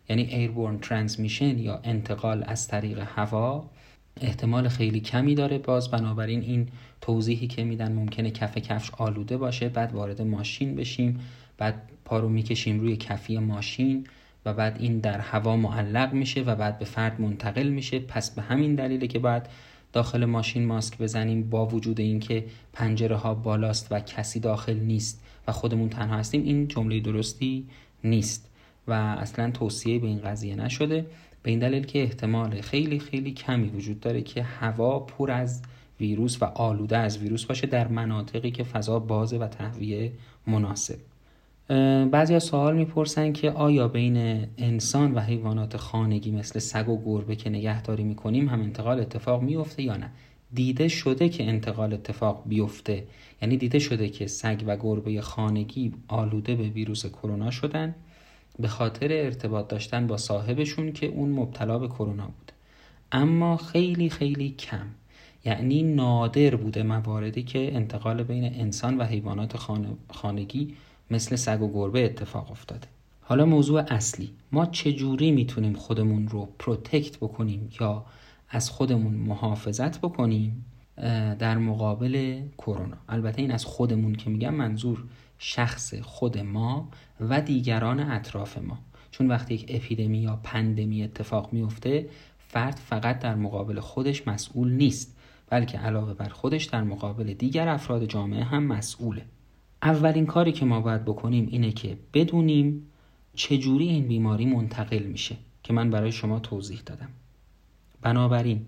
یعنی 0.09 0.23
ایربورن 0.23 0.79
ترانسمیشن 0.79 1.59
یا 1.59 1.81
انتقال 1.85 2.45
از 2.47 2.69
طریق 2.69 2.99
هوا 2.99 3.71
احتمال 4.21 4.69
خیلی 4.69 5.01
کمی 5.01 5.35
داره. 5.35 5.59
باز 5.59 5.91
بنابراین 5.91 6.41
این 6.41 6.69
توضیحی 7.01 7.47
که 7.47 7.65
میدن 7.65 7.93
ممکنه 7.93 8.31
کف 8.31 8.59
کفش 8.59 8.91
آلوده 8.91 9.37
باشه 9.37 9.69
بعد 9.69 9.93
وارد 9.93 10.23
ماشین 10.23 10.75
بشیم 10.77 11.21
بعد 11.59 11.83
پا 12.05 12.19
رو 12.19 12.29
می‌کشیم 12.29 12.81
روی 12.81 12.97
کفی 12.97 13.39
ماشین 13.39 14.07
و 14.45 14.55
بعد 14.55 14.77
این 14.81 14.99
در 14.99 15.21
هوا 15.21 15.57
معلق 15.57 16.13
میشه 16.13 16.43
و 16.43 16.55
بعد 16.55 16.79
به 16.79 16.85
فرد 16.85 17.21
منتقل 17.21 17.69
میشه. 17.69 17.99
پس 17.99 18.31
به 18.31 18.43
همین 18.43 18.75
دلیله 18.75 19.07
که 19.07 19.19
بعد 19.19 19.49
داخل 19.93 20.25
ماشین 20.25 20.67
ماسک 20.67 20.99
بزنیم 20.99 21.51
با 21.51 21.67
وجود 21.67 22.01
اینکه 22.01 22.45
پنجره 22.73 23.17
ها 23.17 23.35
بالاست 23.35 23.87
و 23.91 24.01
کسی 24.01 24.41
داخل 24.41 24.77
نیست 24.77 25.23
و 25.49 25.53
خودمون 25.53 25.89
تنها 25.89 26.17
هستیم 26.17 26.43
این 26.45 26.69
جمله 26.69 27.01
درستی 27.01 27.67
نیست 28.05 28.51
و 28.89 28.93
اصلا 28.93 29.51
توصیه 29.51 29.99
به 29.99 30.07
این 30.07 30.21
قضیه 30.21 30.55
نشده. 30.55 31.07
به 31.43 31.51
این 31.51 31.59
دلیل 31.59 31.85
که 31.87 32.03
احتمال 32.03 32.61
خیلی 32.61 32.99
خیلی 32.99 33.33
کمی 33.33 33.69
وجود 33.69 34.01
داره 34.01 34.23
که 34.23 34.43
هوا 34.43 34.99
پر 34.99 35.31
از 35.31 35.63
ویروس 36.01 36.43
و 36.43 36.45
آلوده 36.45 36.97
از 36.97 37.19
ویروس 37.19 37.45
باشه 37.45 37.67
در 37.67 37.89
مناطقی 37.89 38.51
که 38.51 38.65
فضا 38.65 38.99
بازه 38.99 39.39
و 39.39 39.49
تهویه 39.49 40.13
مناسب. 40.47 41.10
بعضی 42.11 42.41
سوال 42.41 42.77
می‌پرسن 42.77 43.33
که 43.33 43.51
آیا 43.51 43.89
بین 43.89 44.47
انسان 44.59 45.15
و 45.15 45.21
حیوانات 45.21 45.77
خانگی 45.77 46.31
مثل 46.31 46.59
سگ 46.59 46.89
و 46.89 47.03
گربه 47.05 47.37
که 47.37 47.51
نگهداری 47.51 48.05
می‌کنیم 48.05 48.49
هم 48.49 48.61
انتقال 48.61 49.01
اتفاق 49.01 49.43
میفته 49.43 49.83
یا 49.83 49.97
نه؟ 49.97 50.11
دیده 50.53 50.89
شده 50.89 51.29
که 51.29 51.49
انتقال 51.49 51.93
اتفاق 51.93 52.43
بیفته. 52.47 53.05
یعنی 53.43 53.57
دیده 53.57 53.79
شده 53.79 54.09
که 54.09 54.27
سگ 54.27 54.63
و 54.67 54.77
گربه 54.77 55.21
خانگی 55.21 55.93
آلوده 56.09 56.55
به 56.55 56.69
ویروس 56.69 57.07
کرونا 57.07 57.51
شدن 57.51 57.95
به 58.59 58.69
خاطر 58.69 59.09
ارتباط 59.11 59.69
داشتن 59.69 60.07
با 60.07 60.17
صاحبشون 60.17 60.93
که 60.93 61.07
اون 61.07 61.29
مبتلا 61.29 61.79
به 61.79 61.89
کرونا 61.89 62.25
بود. 62.25 62.53
اما 63.13 63.57
خیلی 63.57 64.11
خیلی 64.11 64.51
کم. 64.51 64.87
یعنی 65.45 65.83
نادر 65.83 66.57
بوده 66.57 66.83
مواردی 66.83 67.43
که 67.43 67.75
انتقال 67.75 68.23
بین 68.23 68.45
انسان 68.45 68.99
و 68.99 69.05
حیوانات 69.05 69.57
خانگی 70.09 70.75
مثل 71.11 71.37
سگ 71.37 71.63
و 71.63 71.73
گربه 71.73 72.05
اتفاق 72.05 72.51
افتاده. 72.51 72.89
حالا 73.21 73.47
موضوع 73.47 73.83
اصلی. 73.89 74.31
ما 74.53 74.67
چجوری 74.67 75.31
می‌تونیم 75.31 75.73
خودمون 75.73 76.29
رو 76.29 76.49
protect 76.59 77.17
بکنیم 77.17 77.71
یا 77.81 78.05
از 78.49 78.71
خودمون 78.71 79.15
محافظت 79.15 79.99
بکنیم؟ 79.99 80.65
در 81.39 81.59
مقابل 81.59 82.43
کرونا. 82.59 82.97
البته 83.09 83.43
این 83.43 83.51
از 83.51 83.65
خودمون 83.65 84.15
که 84.15 84.31
میگم 84.31 84.55
منظور 84.55 85.05
شخص 85.39 85.95
خود 85.95 86.39
ما 86.39 86.89
و 87.21 87.41
دیگران 87.41 88.01
اطراف 88.01 88.59
ما. 88.59 88.79
چون 89.11 89.29
وقتی 89.29 89.55
یک 89.55 89.67
اپیدمی 89.69 90.19
یا 90.19 90.41
پندمی 90.43 91.03
اتفاق 91.03 91.53
میفته 91.53 92.09
فرد 92.39 92.75
فقط 92.77 93.19
در 93.19 93.35
مقابل 93.35 93.81
خودش 93.81 94.29
مسئول 94.29 94.73
نیست 94.73 95.17
بلکه 95.51 95.79
علاوه 95.79 96.15
بر 96.15 96.29
خودش 96.29 96.65
در 96.65 96.83
مقابل 96.83 97.35
دیگر 97.35 97.69
افراد 97.69 98.05
جامعه 98.05 98.45
هم 98.45 98.63
مسئوله. 98.63 99.23
اولین 99.83 100.27
کاری 100.27 100.53
که 100.53 100.65
ما 100.65 100.81
باید 100.81 101.05
بکنیم 101.05 101.49
اینه 101.51 101.73
که 101.73 101.99
بدونیم 102.15 102.87
چجوری 103.35 103.89
این 103.89 104.09
بیماری 104.09 104.47
منتقل 104.47 105.03
میشه 105.03 105.37
که 105.63 105.73
من 105.73 105.91
برای 105.91 106.13
شما 106.13 106.39
توضیح 106.39 106.81
دادم. 106.87 107.09
بنابراین 108.03 108.67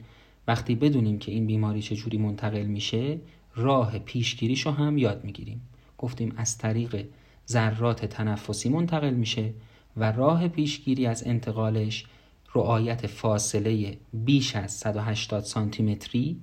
وقتی 0.48 0.74
بدونیم 0.74 1.18
که 1.18 1.32
این 1.32 1.46
بیماری 1.46 1.82
چجوری 1.82 2.18
منتقل 2.18 2.66
میشه 2.66 3.20
راه 3.54 3.98
پیشگیریشو 3.98 4.70
هم 4.70 4.98
یاد 4.98 5.24
می‌گیریم. 5.24 5.60
گفتیم 5.98 6.32
از 6.36 6.58
طریق 6.58 7.06
ذرات 7.48 8.04
تنفسی 8.04 8.68
منتقل 8.68 9.14
میشه 9.14 9.52
و 9.96 10.12
راه 10.12 10.48
پیشگیری 10.48 11.06
از 11.06 11.26
انتقالش 11.26 12.06
رعایت 12.54 13.06
فاصله 13.06 13.98
بیش 14.12 14.56
از 14.56 14.72
180 14.72 15.44
سانتی 15.44 15.82
متری 15.82 16.40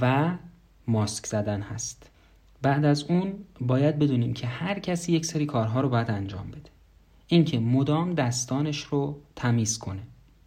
و 0.00 0.34
ماسک 0.86 1.26
زدن 1.26 1.60
هست. 1.60 2.10
بعد 2.64 2.84
از 2.84 3.04
اون 3.08 3.32
باید 3.60 3.98
بدونیم 3.98 4.34
که 4.34 4.46
هر 4.46 4.78
کسی 4.78 5.12
یک 5.12 5.26
سری 5.26 5.46
کارها 5.46 5.80
رو 5.80 5.88
باید 5.88 6.10
انجام 6.10 6.50
بده. 6.50 6.70
اینکه 7.26 7.58
مدام 7.58 8.14
دستانش 8.14 8.82
رو 8.82 9.20
تمیز 9.36 9.78
کنه. 9.78 10.02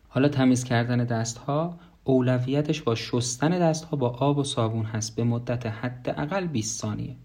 حالا 0.07 0.29
تمیز 0.29 0.63
کردن 0.63 1.03
دستها 1.03 1.79
اولویتش 2.03 2.81
با 2.81 2.95
شستن 2.95 3.59
دستها 3.59 3.97
با 3.97 4.09
آب 4.09 4.38
و 4.38 4.43
صابون 4.43 4.86
هست 4.86 5.15
به 5.15 5.24
مدت 5.24 5.65
حداقل 5.65 6.47
20 6.47 6.81
ثانیه. 6.81 7.15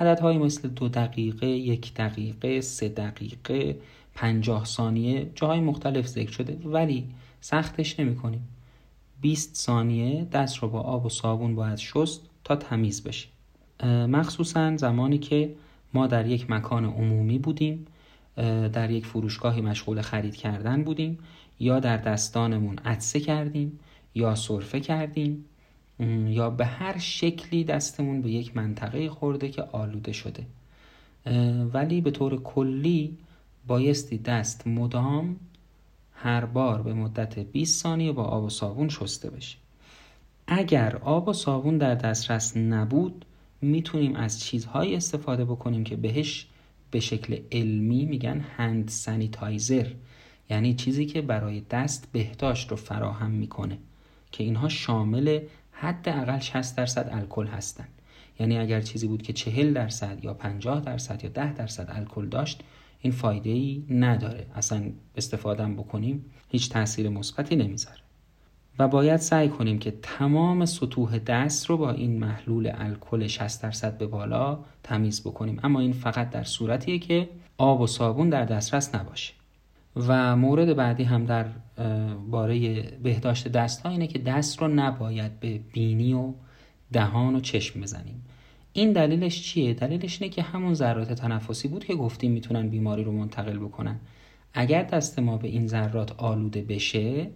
عددهایی 0.00 0.38
مثل 0.38 0.68
دو 0.68 0.88
دقیقه، 0.88 1.46
یک 1.46 1.94
دقیقه، 1.94 2.60
سه 2.60 2.88
دقیقه، 2.88 3.78
پنجاه 4.14 4.64
ثانیه 4.64 5.30
جاهای 5.34 5.60
مختلف 5.60 6.06
ذکر 6.06 6.32
شده. 6.32 6.68
ولی 6.68 7.08
سختش 7.40 8.00
نمی 8.00 8.16
کنیم 8.16 8.48
20 9.20 9.54
ثانیه 9.54 10.24
دست 10.24 10.58
رو 10.58 10.68
با 10.68 10.80
آب 10.80 11.06
و 11.06 11.08
صابون 11.08 11.54
باید 11.54 11.78
شست 11.78 12.20
تا 12.44 12.56
تمیز 12.56 13.02
بشه. 13.04 13.35
مخصوصا 13.84 14.76
زمانی 14.76 15.18
که 15.18 15.54
ما 15.94 16.06
در 16.06 16.26
یک 16.26 16.50
مکان 16.50 16.84
عمومی 16.84 17.38
بودیم 17.38 17.86
در 18.72 18.90
یک 18.90 19.06
فروشگاهی 19.06 19.60
مشغول 19.60 20.02
خرید 20.02 20.36
کردن 20.36 20.84
بودیم 20.84 21.18
یا 21.60 21.80
در 21.80 21.96
دستانمون 21.96 22.78
عدسه 22.78 23.20
کردیم 23.20 23.78
یا 24.14 24.34
سرفه 24.34 24.80
کردیم 24.80 25.44
یا 26.26 26.50
به 26.50 26.66
هر 26.66 26.98
شکلی 26.98 27.64
دستمون 27.64 28.22
به 28.22 28.30
یک 28.30 28.56
منطقه 28.56 29.10
خورده 29.10 29.48
که 29.48 29.62
آلوده 29.62 30.12
شده. 30.12 30.46
ولی 31.72 32.00
به 32.00 32.10
طور 32.10 32.42
کلی 32.42 33.16
بایستی 33.66 34.18
دست 34.18 34.66
مدام 34.66 35.36
هر 36.12 36.44
بار 36.44 36.82
به 36.82 36.94
مدت 36.94 37.38
20 37.38 37.82
ثانیه 37.82 38.12
با 38.12 38.24
آب 38.24 38.44
و 38.44 38.50
صابون 38.50 38.88
شسته 38.88 39.30
بشه. 39.30 39.56
اگر 40.46 40.96
آب 40.96 41.28
و 41.28 41.32
صابون 41.32 41.78
در 41.78 41.94
دسترس 41.94 42.56
نبود 42.56 43.24
می‌تونیم 43.66 44.16
از 44.16 44.40
چیزهایی 44.40 44.96
استفاده 44.96 45.44
بکنیم 45.44 45.84
که 45.84 45.96
بهش 45.96 46.46
به 46.90 47.00
شکل 47.00 47.38
علمی 47.52 48.04
میگن 48.04 48.40
هند 48.56 48.88
سانیتایزر 48.88 49.86
یعنی 50.50 50.74
چیزی 50.74 51.06
که 51.06 51.22
برای 51.22 51.62
دست 51.70 52.08
بهداشت 52.12 52.70
رو 52.70 52.76
فراهم 52.76 53.30
می‌کنه 53.30 53.78
که 54.32 54.44
اینها 54.44 54.68
شامل 54.68 55.40
حداقل 55.72 56.38
60 56.38 56.76
درصد 56.76 57.08
الکل 57.12 57.46
هستند 57.46 57.88
یعنی 58.40 58.58
اگر 58.58 58.80
چیزی 58.80 59.06
بود 59.06 59.22
که 59.22 59.32
40 59.32 59.72
درصد 59.72 60.24
یا 60.24 60.34
50 60.34 60.80
درصد 60.80 61.24
یا 61.24 61.30
10 61.30 61.52
درصد 61.52 61.90
الکل 61.90 62.28
داشت 62.28 62.62
این 63.00 63.12
فایده 63.12 63.50
ای 63.50 63.84
نداره. 63.90 64.46
اصلا 64.54 64.90
استفاده 65.16 65.64
بکنیم 65.66 66.24
هیچ 66.48 66.70
تاثیر 66.70 67.08
مثبتی 67.08 67.56
نمی‌ذاره. 67.56 68.05
و 68.78 68.88
باید 68.88 69.16
سعی 69.16 69.48
کنیم 69.48 69.78
که 69.78 69.94
تمام 70.02 70.64
سطوح 70.64 71.18
دست 71.18 71.66
رو 71.66 71.76
با 71.76 71.90
این 71.90 72.18
محلول 72.18 72.70
الکل 72.74 73.26
60 73.26 73.62
درصد 73.62 73.98
به 73.98 74.06
بالا 74.06 74.58
تمیز 74.82 75.20
بکنیم. 75.20 75.60
اما 75.62 75.80
این 75.80 75.92
فقط 75.92 76.30
در 76.30 76.44
صورتیه 76.44 76.98
که 76.98 77.28
آب 77.58 77.80
و 77.80 77.86
صابون 77.86 78.28
در 78.28 78.44
دسترس 78.44 78.94
نباشه. 78.94 79.32
و 79.96 80.36
مورد 80.36 80.76
بعدی 80.76 81.04
هم 81.04 81.24
در 81.24 81.46
باره 82.30 82.82
بهداشت 83.02 83.48
دست 83.48 83.82
ها 83.82 83.90
اینه 83.90 84.06
که 84.06 84.18
دست 84.18 84.58
رو 84.58 84.68
نباید 84.68 85.40
به 85.40 85.60
بینی 85.72 86.14
و 86.14 86.32
دهان 86.92 87.36
و 87.36 87.40
چشم 87.40 87.80
بزنیم. 87.80 88.24
این 88.72 88.92
دلیلش 88.92 89.42
چیه؟ 89.42 89.74
دلیلش 89.74 90.22
اینه 90.22 90.34
که 90.34 90.42
همون 90.42 90.74
ذرات 90.74 91.12
تنفسی 91.12 91.68
بود 91.68 91.84
که 91.84 91.94
گفتیم 91.94 92.32
می‌تونن 92.32 92.68
بیماری 92.68 93.04
رو 93.04 93.12
منتقل 93.12 93.58
بکنن. 93.58 94.00
اگر 94.54 94.82
دست 94.82 95.18
ما 95.18 95.36
به 95.36 95.48
این 95.48 95.66
ذرات 95.66 96.12
آلوده 96.12 96.62
بشه 96.62 97.30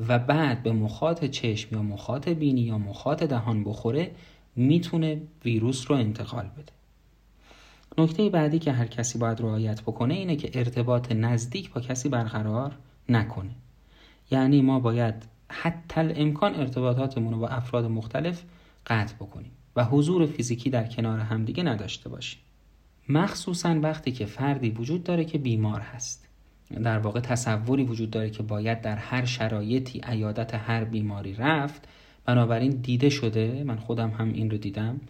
و 0.00 0.18
بعد 0.18 0.62
به 0.62 0.72
مخاط 0.72 1.24
چشم 1.24 1.74
یا 1.74 1.82
مخاط 1.82 2.28
بینی 2.28 2.60
یا 2.60 2.78
مخاط 2.78 3.22
دهان 3.22 3.64
بخوره 3.64 4.10
می‌تونه 4.56 5.20
ویروس 5.44 5.90
رو 5.90 5.96
انتقال 5.96 6.44
بده. 6.44 6.72
نکته 7.98 8.28
بعدی 8.28 8.58
که 8.58 8.72
هر 8.72 8.86
کسی 8.86 9.18
باید 9.18 9.40
رعایت 9.40 9.82
بکنه 9.82 10.14
اینه 10.14 10.36
که 10.36 10.58
ارتباط 10.58 11.12
نزدیک 11.12 11.72
با 11.72 11.80
کسی 11.80 12.08
برقرار 12.08 12.76
نکنه. 13.08 13.50
یعنی 14.30 14.62
ما 14.62 14.80
باید 14.80 15.14
حتی 15.48 16.00
امکان 16.00 16.54
ارتباطاتمون 16.54 17.32
رو 17.32 17.38
با 17.40 17.48
افراد 17.48 17.84
مختلف 17.84 18.42
قطع 18.86 19.14
بکنیم 19.14 19.50
و 19.76 19.84
حضور 19.84 20.26
فیزیکی 20.26 20.70
در 20.70 20.84
کنار 20.84 21.20
همدیگه 21.20 21.62
نداشته 21.62 22.08
باشیم. 22.08 22.40
مخصوصا 23.08 23.80
وقتی 23.80 24.12
که 24.12 24.26
فردی 24.26 24.70
وجود 24.70 25.04
داره 25.04 25.24
که 25.24 25.38
بیمار 25.38 25.80
هست. 25.80 26.27
در 26.70 26.98
واقع 26.98 27.20
تصوری 27.20 27.84
وجود 27.84 28.10
داره 28.10 28.30
که 28.30 28.42
باید 28.42 28.80
در 28.80 28.96
هر 28.96 29.24
شرایطی 29.24 30.00
عیادت 30.04 30.54
هر 30.54 30.84
بیماری 30.84 31.34
رفت. 31.34 31.88
بنابراین 32.24 32.70
دیده 32.70 33.08
شده 33.08 33.64
من 33.64 33.76
خودم 33.76 34.10
هم 34.10 34.32
این 34.32 34.50
رو 34.50 34.56
دیدم 34.56 35.00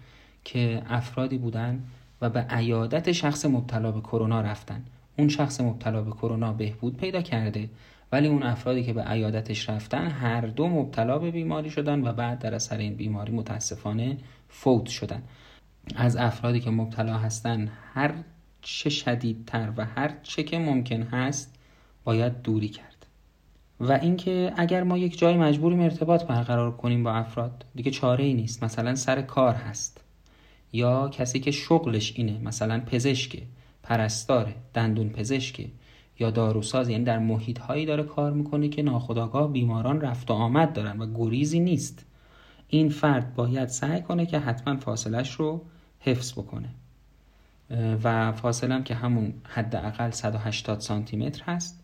که 0.44 0.82
افرادی 0.88 1.38
بودن 1.38 1.82
و 2.20 2.30
به 2.30 2.40
عیادت 2.40 3.12
شخص 3.12 3.46
مبتلا 3.46 3.92
به 3.92 4.00
کرونا 4.00 4.40
رفتن. 4.40 4.84
اون 5.18 5.28
شخص 5.28 5.60
مبتلا 5.60 6.02
به 6.02 6.10
کرونا 6.10 6.52
بهبود 6.52 6.96
پیدا 6.96 7.22
کرده 7.22 7.68
ولی 8.12 8.28
اون 8.28 8.42
افرادی 8.42 8.84
که 8.84 8.92
به 8.92 9.02
عیادتش 9.02 9.68
رفتن 9.68 10.06
هر 10.06 10.40
دو 10.40 10.68
مبتلا 10.68 11.18
به 11.18 11.30
بیماری 11.30 11.70
شدن 11.70 12.06
و 12.06 12.12
بعد 12.12 12.38
در 12.38 12.54
اثر 12.54 12.76
این 12.76 12.94
بیماری 12.94 13.32
متاسفانه 13.32 14.16
فوت 14.48 14.86
شدن. 14.86 15.22
از 15.96 16.16
افرادی 16.16 16.60
که 16.60 16.70
مبتلا 16.70 17.18
هستن 17.18 17.68
هر 17.94 18.14
چه 18.70 18.90
شدیدتر 18.90 19.72
و 19.76 19.84
هر 19.84 20.14
چه 20.22 20.42
که 20.42 20.58
ممکن 20.58 21.02
هست 21.02 21.54
باید 22.04 22.42
دوری 22.42 22.68
کرد. 22.68 23.06
و 23.80 23.92
اینکه 23.92 24.52
اگر 24.56 24.82
ما 24.82 24.98
یک 24.98 25.18
جای 25.18 25.36
مجبوریم 25.36 25.80
ارتباط 25.80 26.24
برقرار 26.24 26.76
کنیم 26.76 27.02
با 27.02 27.12
افراد 27.12 27.64
دیگه 27.74 27.90
چاره 27.90 28.24
ای 28.24 28.34
نیست. 28.34 28.64
مثلا 28.64 28.94
سر 28.94 29.22
کار 29.22 29.54
هست. 29.54 30.00
یا 30.72 31.08
کسی 31.08 31.40
که 31.40 31.50
شغلش 31.50 32.12
اینه 32.16 32.38
مثلا 32.38 32.80
پزشک 32.80 33.42
پرستاره 33.82 34.54
دندون 34.74 35.08
پزشکه 35.08 35.66
یا 36.18 36.30
داروساز 36.30 36.88
یعنی 36.88 37.04
در 37.04 37.18
محیط 37.18 37.58
هایی 37.58 37.86
داره 37.86 38.02
کار 38.02 38.32
می‌کنه 38.32 38.68
که 38.68 38.82
ناخداگاه 38.82 39.52
بیماران 39.52 40.00
رفت 40.00 40.30
و 40.30 40.34
آمد 40.34 40.72
دارن 40.72 40.98
و 40.98 41.14
گریزی 41.14 41.60
نیست. 41.60 42.06
این 42.68 42.88
فرد 42.88 43.34
باید 43.34 43.68
سعی 43.68 44.02
کنه 44.02 44.26
که 44.26 44.38
حتما 44.38 44.76
فاصلش 44.76 45.32
رو 45.32 45.64
حفظ 46.00 46.32
بکنه. 46.32 46.68
و 48.02 48.32
فاصله 48.32 48.82
که 48.82 48.94
همون 48.94 49.32
حداقل 49.44 50.10
180 50.10 50.80
سانتی 50.80 51.16
متر 51.16 51.42
هست 51.44 51.82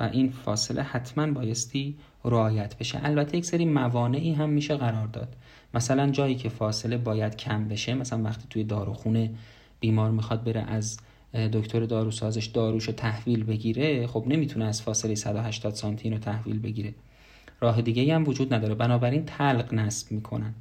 و 0.00 0.02
این 0.02 0.30
فاصله 0.30 0.82
حتما 0.82 1.32
بایستی 1.32 1.96
رعایت 2.24 2.78
بشه. 2.78 3.00
البته 3.02 3.38
یک 3.38 3.44
سری 3.44 3.64
موانعی 3.64 4.32
هم 4.32 4.50
میشه 4.50 4.76
قرار 4.76 5.06
داد. 5.06 5.36
مثلا 5.74 6.10
جایی 6.10 6.34
که 6.34 6.48
فاصله 6.48 6.96
باید 6.96 7.36
کم 7.36 7.68
بشه 7.68 7.94
مثلا 7.94 8.22
وقتی 8.22 8.44
توی 8.50 8.64
داروخونه 8.64 9.30
بیمار 9.80 10.10
می‌خواد 10.10 10.44
بره 10.44 10.60
از 10.60 10.98
دکتر 11.52 11.80
داروسازش 11.80 12.46
داروشو 12.46 12.92
تحویل 12.92 13.44
بگیره 13.44 14.06
خب 14.06 14.24
نمی‌تونه 14.26 14.64
از 14.64 14.82
فاصله 14.82 15.14
180 15.14 15.74
سانتی 15.74 16.10
رو 16.10 16.18
تحویل 16.18 16.58
بگیره. 16.58 16.94
راه 17.60 17.82
دیگه 17.82 18.14
هم 18.14 18.28
وجود 18.28 18.54
نداره. 18.54 18.74
بنابراین 18.74 19.24
طلق 19.24 19.74
نصب 19.74 20.12
می‌کنن. 20.12 20.54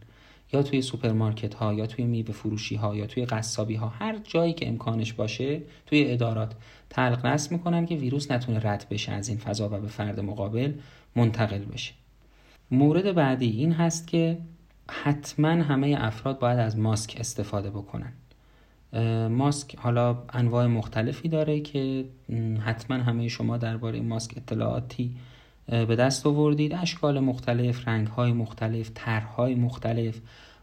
یا 0.53 0.63
توی 0.63 0.81
سوپرمارکت 0.81 1.53
ها 1.53 1.73
یا 1.73 1.87
توی 1.87 2.05
میوه 2.05 2.31
فروشی 2.31 2.75
ها 2.75 2.95
یا 2.95 3.05
توی 3.05 3.25
قصابی 3.25 3.75
ها 3.75 3.87
هر 3.87 4.17
جایی 4.23 4.53
که 4.53 4.67
امکانش 4.67 5.13
باشه 5.13 5.61
توی 5.85 6.11
ادارات 6.11 6.55
طلق 6.89 7.25
نصب 7.25 7.51
می‌کنن 7.51 7.85
که 7.85 7.95
ویروس 7.95 8.31
نتونه 8.31 8.59
رد 8.63 8.85
بشه 8.89 9.11
از 9.11 9.29
این 9.29 9.37
فضا 9.37 9.69
و 9.69 9.81
به 9.81 9.87
فرد 9.87 10.19
مقابل 10.19 10.73
منتقل 11.15 11.65
بشه. 11.65 11.93
مورد 12.71 13.15
بعدی 13.15 13.49
این 13.49 13.71
هست 13.71 14.07
که 14.07 14.37
حتما 14.91 15.49
همه 15.49 15.95
افراد 15.99 16.39
باید 16.39 16.59
از 16.59 16.77
ماسک 16.77 17.17
استفاده 17.19 17.69
بکنن. 17.69 18.13
ماسک 19.29 19.75
حالا 19.75 20.23
انواع 20.33 20.67
مختلفی 20.67 21.29
داره 21.29 21.59
که 21.59 22.05
حتما 22.59 22.97
همه 22.97 23.27
شما 23.27 23.57
درباره 23.57 24.01
ماسک 24.01 24.33
اطلاعاتی 24.37 25.15
به 25.67 25.95
دست 25.95 26.27
آوردید. 26.27 26.73
اشکال 26.73 27.19
مختلف 27.19 27.87
رنگهای 27.87 28.33
مختلف 28.33 28.91
طرحهای 28.93 29.55
مختلف. 29.55 30.19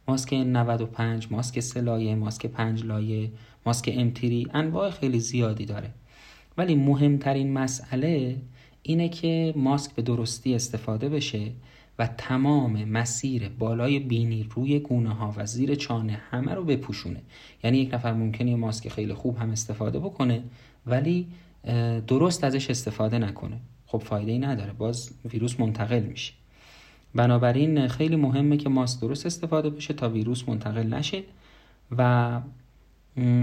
ماسک 0.09 0.35
95 0.35 1.28
ماسک 1.30 1.61
سه 1.61 1.80
لایه 1.80 2.14
ماسک 2.14 2.47
پنج 2.47 2.85
لایه 2.85 3.30
ماسک 3.66 3.90
امتیری 3.92 4.47
انواع 4.54 4.90
خیلی 4.90 5.21
زیادی 5.21 5.66
داره. 5.66 5.90
ولی 6.59 6.75
مهمترین 6.75 7.52
مسئله 7.52 8.37
اینه 8.82 9.09
که 9.09 9.54
ماسک 9.56 9.94
به 9.94 10.02
درستی 10.02 10.54
استفاده 10.54 11.09
بشه 11.09 11.50
و 11.99 12.06
تمام 12.18 12.85
مسیر 12.85 13.49
بالای 13.49 13.99
بینی 13.99 14.49
روی 14.54 14.78
گونه 14.78 15.11
ها 15.11 15.35
و 15.37 15.47
زیر 15.47 15.75
چانه 15.75 16.12
همه 16.30 16.54
رو 16.54 16.64
بپوشونه. 16.64 17.21
یعنی 17.64 17.78
یک 17.78 17.94
نفر 17.94 18.12
ممکنه 18.12 18.56
ماسک 18.56 18.88
خیلی 18.88 19.14
خوب 19.14 19.37
هم 19.37 19.50
استفاده 19.50 19.99
بکنه 19.99 20.42
ولی 20.87 21.26
درست 22.06 22.44
ازش 22.44 22.71
استفاده 22.71 23.18
نکنه. 23.18 23.56
خب 23.93 23.99
فایده 23.99 24.33
ای 24.33 24.39
نداره 24.39 24.73
باز 24.73 25.11
ویروس 25.25 25.61
منتقل 25.61 26.01
میشه. 26.01 26.33
بنابراین 27.15 27.89
خیلی 27.89 28.17
مهمه 28.17 28.57
که 28.57 28.69
ماسک 28.69 29.01
درست 29.01 29.27
استفاده 29.27 29.71
بشه 29.71 29.95
تا 29.95 30.09
ویروس 30.09 30.49
منتقل 30.49 30.95
نشه 30.95 31.23
و 31.99 32.41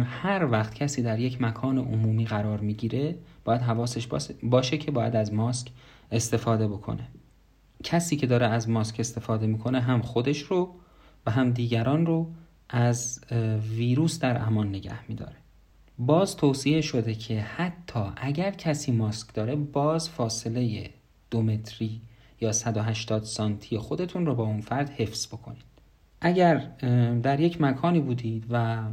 هر 0.04 0.48
وقت 0.52 0.76
کسی 0.76 1.04
در 1.04 1.20
یک 1.20 1.42
مکان 1.42 1.78
عمومی 1.78 2.26
قرار 2.26 2.60
می‌گیره 2.60 3.16
باید 3.46 3.62
حواسش 3.62 4.08
باشه 4.44 4.78
که 4.78 4.92
باید 4.92 5.16
از 5.16 5.34
ماسک 5.34 5.68
استفاده 6.12 6.68
بکنه. 6.68 7.08
کسی 7.84 8.16
که 8.16 8.28
داره 8.28 8.46
از 8.48 8.70
ماسک 8.70 9.00
استفاده 9.00 9.48
می‌کنه 9.48 9.82
هم 9.82 10.02
خودش 10.02 10.40
رو 10.40 10.76
و 11.26 11.32
هم 11.32 11.52
دیگران 11.52 12.06
رو 12.06 12.32
از 12.70 13.22
ویروس 13.78 14.20
در 14.20 14.42
امان 14.42 14.70
نگه 14.70 15.10
میداره. 15.10 15.36
باز 15.98 16.38
توصیه 16.38 16.82
شده 16.82 17.16
که 17.16 17.42
حتی 17.42 17.79
اگر 18.18 18.52
کسی 18.52 18.92
ماسک 18.92 19.34
داره 19.34 19.56
باز 19.56 20.10
فاصله 20.10 20.90
دو 21.32 21.42
متری 21.42 22.02
یا 22.42 22.52
180 22.52 23.24
سانتی 23.24 23.78
خودتون 23.78 24.26
رو 24.26 24.36
با 24.36 24.44
اون 24.44 24.62
فرد 24.62 24.90
حفظ 24.90 25.28
بکنید. 25.28 25.64
اگر 26.22 26.56
در 27.24 27.40
یک 27.40 27.62
مکانی 27.62 28.00
بودید 28.00 28.46
و 28.50 28.84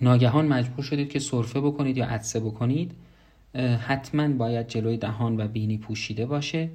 ناگهان 0.00 0.48
مجبور 0.48 0.84
شدید 0.84 1.08
که 1.08 1.18
سرفه 1.18 1.60
بکنید 1.60 1.96
یا 1.96 2.06
عدسه 2.06 2.40
بکنید 2.40 2.92
حتما 3.86 4.28
باید 4.28 4.68
جلوی 4.68 4.96
دهان 4.96 5.40
و 5.40 5.48
بینی 5.48 5.78
پوشیده 5.78 6.26
باشه 6.26 6.68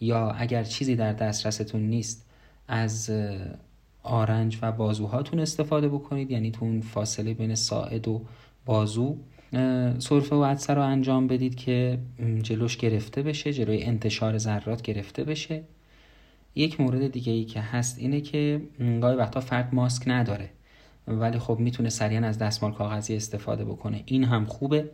یا 0.00 0.30
اگر 0.30 0.64
چیزی 0.64 0.96
در 0.96 1.12
دسترستون 1.12 1.80
نیست 1.80 2.26
از 2.68 3.10
آرنج 4.02 4.58
و 4.62 4.72
بازوهاتون 4.72 5.40
استفاده 5.40 5.88
بکنید 5.88 6.30
یعنی 6.30 6.50
تو 6.50 6.64
اون 6.64 6.80
فاصله 6.80 7.34
بین 7.34 7.54
ساعد 7.54 8.08
و 8.08 8.22
بازو. 8.64 9.16
سرفه 9.98 10.36
و 10.36 10.44
عدسه 10.44 10.74
رو 10.74 10.82
انجام 10.82 11.26
بدید 11.26 11.54
که 11.54 11.98
جلوش 12.42 12.76
گرفته 12.76 13.22
بشه 13.22 13.52
جلوی 13.52 13.82
انتشار 13.82 14.38
ذرات 14.38 14.82
گرفته 14.82 15.24
بشه. 15.24 15.62
یک 16.54 16.80
مورد 16.80 17.08
دیگه 17.08 17.32
ای 17.32 17.44
که 17.44 17.60
هست 17.60 17.98
اینه 17.98 18.20
که 18.20 18.62
گاهی 19.00 19.16
وقتا 19.16 19.40
فرد 19.40 19.74
ماسک 19.74 20.02
نداره 20.06 20.50
ولی 21.08 21.38
خب 21.38 21.58
می‌تونه 21.58 21.88
سریعا 21.88 22.26
از 22.26 22.38
دستمال 22.38 22.72
کاغذی 22.72 23.16
استفاده 23.16 23.64
بکنه. 23.64 24.02
این 24.06 24.24
هم 24.24 24.44
خوبه 24.44 24.90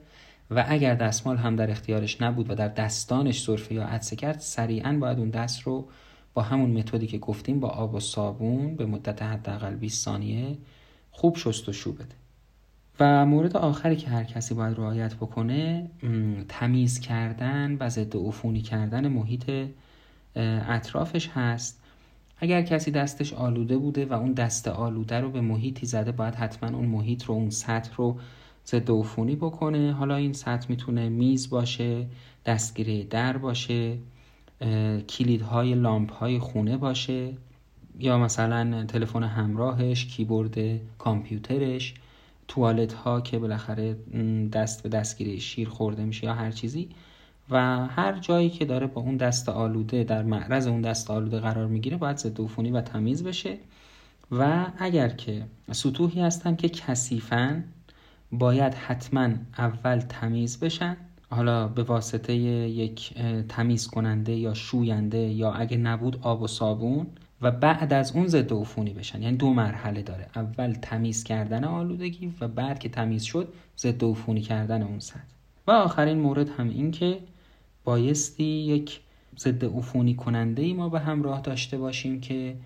و 0.50 0.64
اگر 0.68 0.94
دستمال 0.94 1.36
هم 1.36 1.56
در 1.56 1.70
اختیارش 1.70 2.22
نبود 2.22 2.50
و 2.50 2.54
در 2.54 2.68
دستانش 2.68 3.42
سرفه 3.42 3.74
یا 3.74 3.84
عدسه 3.84 4.16
کرد 4.16 4.40
سریعا 4.40 4.98
باید 5.00 5.18
اون 5.18 5.30
دست 5.30 5.62
رو 5.62 5.88
با 6.34 6.42
همون 6.42 6.70
متدی 6.70 7.06
که 7.06 7.18
گفتیم 7.18 7.60
با 7.60 7.68
آب 7.68 7.94
و 7.94 8.00
صابون 8.00 8.76
به 8.76 8.86
مدت 8.86 9.22
حداقل 9.22 9.74
20 9.74 10.04
ثانیه 10.04 10.58
خوب 11.10 11.36
شست 11.36 11.68
و 11.68 11.72
شو 11.72 11.92
بده. 11.92 12.19
و 13.00 13.26
مورد 13.26 13.56
آخری 13.56 13.96
که 13.96 14.08
هر 14.08 14.24
کسی 14.24 14.54
باید 14.54 14.78
رعایت 14.78 15.14
بکنه 15.14 15.90
تمیز 16.48 17.00
کردن 17.00 17.76
و 17.80 17.88
ضد 17.88 18.16
عفونی 18.16 18.60
کردن 18.60 19.08
محیط 19.08 19.50
اطرافش 20.36 21.28
هست. 21.28 21.82
اگر 22.38 22.62
کسی 22.62 22.90
دستش 22.90 23.32
آلوده 23.32 23.76
بوده 23.78 24.06
و 24.06 24.12
اون 24.12 24.32
دست 24.32 24.68
آلوده 24.68 25.20
رو 25.20 25.30
به 25.30 25.40
محیطی 25.40 25.86
زده 25.86 26.12
باید 26.12 26.34
حتما 26.34 26.76
اون 26.76 26.86
محیط 26.86 27.24
رو 27.24 27.34
اون 27.34 27.50
سطح 27.50 27.96
رو 27.96 28.18
ضد 28.66 28.90
عفونی 28.90 29.36
بکنه. 29.36 29.92
حالا 29.92 30.16
این 30.16 30.32
سطح 30.32 30.66
می‌تونه 30.68 31.08
میز 31.08 31.50
باشه 31.50 32.06
دستگیره 32.46 33.04
در 33.04 33.36
باشه 33.36 33.96
کلیدهای 35.08 35.74
لامپ 35.74 36.12
های 36.12 36.38
خونه 36.38 36.76
باشه 36.76 37.32
یا 37.98 38.18
مثلا 38.18 38.84
تلفن 38.84 39.22
همراهش 39.22 40.06
کیبورد 40.06 40.56
کامپیوترش. 40.98 41.94
توالت 42.50 42.92
ها 42.92 43.20
که 43.20 43.38
بالاخره 43.38 43.96
دست 44.52 44.82
به 44.82 44.88
دستگیره 44.88 45.38
شیر 45.38 45.68
خورده 45.68 46.04
میشه 46.04 46.24
یا 46.24 46.34
هر 46.34 46.50
چیزی. 46.50 46.88
و 47.50 47.86
هر 47.86 48.18
جایی 48.18 48.50
که 48.50 48.64
داره 48.64 48.86
با 48.86 49.00
اون 49.00 49.16
دست 49.16 49.48
آلوده 49.48 50.04
در 50.04 50.22
معرض 50.22 50.66
اون 50.66 50.80
دست 50.80 51.10
آلوده 51.10 51.40
قرار 51.40 51.66
می‌گیره 51.66 51.96
باید 51.96 52.16
ضد 52.16 52.40
و 52.40 52.80
تمیز 52.80 53.24
بشه. 53.24 53.58
و 54.32 54.66
اگر 54.78 55.08
که 55.08 55.46
سطوحی 55.72 56.20
هستن 56.20 56.56
که 56.56 56.68
کثیفن 56.68 57.64
باید 58.32 58.74
حتما 58.74 59.28
اول 59.58 59.98
تمیز 59.98 60.60
بشن 60.60 60.96
حالا 61.30 61.68
به 61.68 61.82
واسطه 61.82 62.32
یک 62.34 63.14
تمیز 63.48 63.86
کننده 63.86 64.32
یا 64.32 64.54
شوینده 64.54 65.18
یا 65.18 65.52
اگه 65.52 65.76
نبود 65.76 66.18
آب 66.22 66.42
و 66.42 66.46
صابون 66.46 67.06
و 67.42 67.50
بعد 67.50 67.92
از 67.92 68.12
اون 68.16 68.26
ضد 68.26 68.53
عفونی 68.53 68.92
بشن. 68.92 69.22
یعنی 69.22 69.37
دو 69.37 69.53
مرحله 69.53 70.03
داره. 70.03 70.26
اول 70.37 70.72
تمیز 70.72 71.24
کردن 71.24 71.64
آلودگی 71.64 72.33
و 72.40 72.48
بعد 72.48 72.79
که 72.79 72.88
تمیز 72.88 73.22
شد 73.22 73.53
ضد 73.79 74.05
عفونی 74.05 74.40
کردن 74.40 74.83
اون 74.83 75.00
سطح. 75.00 75.20
و 75.66 75.70
آخرین 75.70 76.18
مورد 76.18 76.48
هم 76.48 76.70
این 76.70 76.90
که 76.90 77.18
بایستی 77.85 78.44
یک 78.44 79.00
ضد 79.38 79.64
عفونی 79.64 80.14
کننده 80.14 80.62
ای 80.62 80.72
ما 80.72 80.88
به 80.88 81.00
همراه 81.00 81.40
داشته 81.40 81.79
باشیم 81.79 82.20
که 82.20 82.57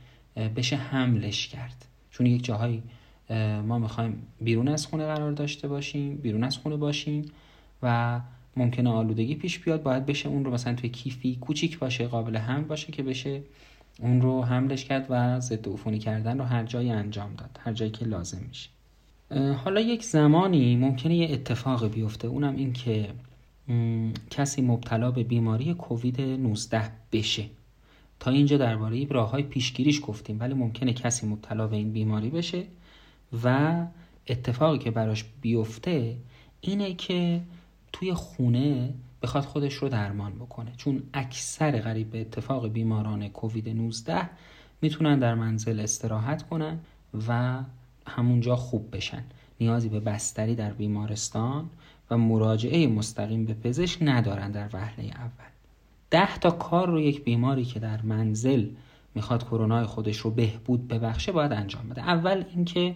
بشه 0.57 0.77
حملش 0.77 1.49
کرد. 1.49 1.85
چون 2.11 2.27
یک 2.27 2.45
جاهایی 2.45 2.83
ما 3.67 3.79
می‌خوایم 3.79 4.23
بیرون 4.41 4.69
از 4.69 4.87
خونه 4.87 5.07
قرار 5.07 5.33
داشته 5.33 5.69
باشیم 5.69 6.17
بیرون 6.17 6.45
از 6.45 6.57
خونه 6.57 6.77
باشیم 6.77 7.25
و 7.83 8.21
ممکنه 8.57 8.91
آلودگی 8.91 9.35
پیش 9.35 9.59
بیاد. 9.59 9.83
باید 9.83 10.07
بشه 10.07 10.29
اون 10.29 10.45
رو 10.45 10.51
مثلا 10.51 10.75
توی 10.75 10.91
کیفی 10.91 11.37
کوچیک 11.41 11.79
باشه 11.79 12.07
قابل 12.07 12.37
حمل 12.37 12.65
باشه 12.65 12.93
که 12.93 13.03
بشه 13.03 13.43
اون 14.01 14.21
رو 14.21 14.43
حملش 14.43 14.85
کرد 14.85 15.07
و 15.11 15.41
ضد 15.41 15.69
عفونی 15.69 15.99
کردن 15.99 16.39
رو 16.39 16.45
هر 16.45 16.65
جایی 16.65 16.91
انجام 16.91 17.35
داد 17.35 17.61
هر 17.61 17.73
جایی 17.73 17.91
که 17.91 18.05
لازم 18.05 18.39
میشه. 18.49 18.69
حالا 19.65 19.81
یک 19.81 20.05
زمانی 20.05 20.77
ممکنه 20.77 21.15
یه 21.15 21.35
اتفاق 21.35 21.89
بیفته 21.89 22.29
اونم 22.29 22.57
این 22.57 22.73
که 22.73 23.09
کسی 24.31 24.63
مبتلا 24.63 25.11
به 25.11 25.23
بیماری 25.23 25.75
کووید 25.75 26.21
19 26.21 26.83
بشه. 27.13 27.45
تا 28.21 28.31
اینجا 28.31 28.57
درباره 28.57 29.07
راه 29.11 29.31
های 29.31 29.43
پیشگیریش 29.43 30.01
گفتیم 30.03 30.41
ولی 30.41 30.55
ممکنه 30.55 30.93
کسی 30.93 31.27
مبتلا 31.27 31.67
به 31.67 31.77
این 31.77 31.93
بیماری 31.93 32.31
بشه 32.31 32.65
و 33.45 33.77
اتفاقی 34.29 34.79
که 34.79 34.91
براش 34.91 35.25
بیفته 35.41 36.17
اینه 36.61 36.95
که 36.95 37.41
توی 37.93 38.15
خونه 38.15 38.95
بخواد 39.25 39.45
خودش 39.45 39.75
رو 39.75 39.89
درمان 39.89 40.33
بکنه. 40.33 40.73
چون 40.77 41.03
اکثر 41.15 41.79
غریب 41.81 42.11
به 42.11 42.21
اتفاق 42.21 42.69
بیماران 42.69 43.29
کووید 43.29 43.69
19 43.69 44.31
می‌تونن 44.83 45.19
در 45.19 45.35
منزل 45.35 45.81
استراحت 45.81 46.43
کنن 46.43 46.79
و 47.29 47.59
همونجا 48.07 48.57
خوب 48.57 48.97
بشن. 48.97 49.25
نیازی 49.61 49.89
به 49.89 50.01
بستری 50.01 50.55
در 50.55 50.73
بیمارستان 50.73 51.71
و 52.11 52.19
مراجعه 52.19 52.87
مستقیم 52.87 53.45
به 53.45 53.55
پزشک 53.55 53.99
ندارن 54.03 54.51
در 54.51 54.69
وهله 54.73 55.05
اول. 55.05 55.51
ده 56.11 56.39
تا 56.39 56.51
کار 56.51 56.89
رو 56.89 57.01
یک 57.01 57.25
بیماری 57.25 57.65
که 57.65 57.81
در 57.81 58.03
منزل 58.03 58.67
می‌خواد 59.15 59.45
کرونا 59.45 59.87
خودش 59.87 60.17
رو 60.17 60.31
بهبود 60.31 60.89
ببخشه 60.89 61.33
باید 61.33 61.53
انجام 61.53 61.89
بده. 61.89 62.01
اول 62.03 62.45
اینکه 62.55 62.95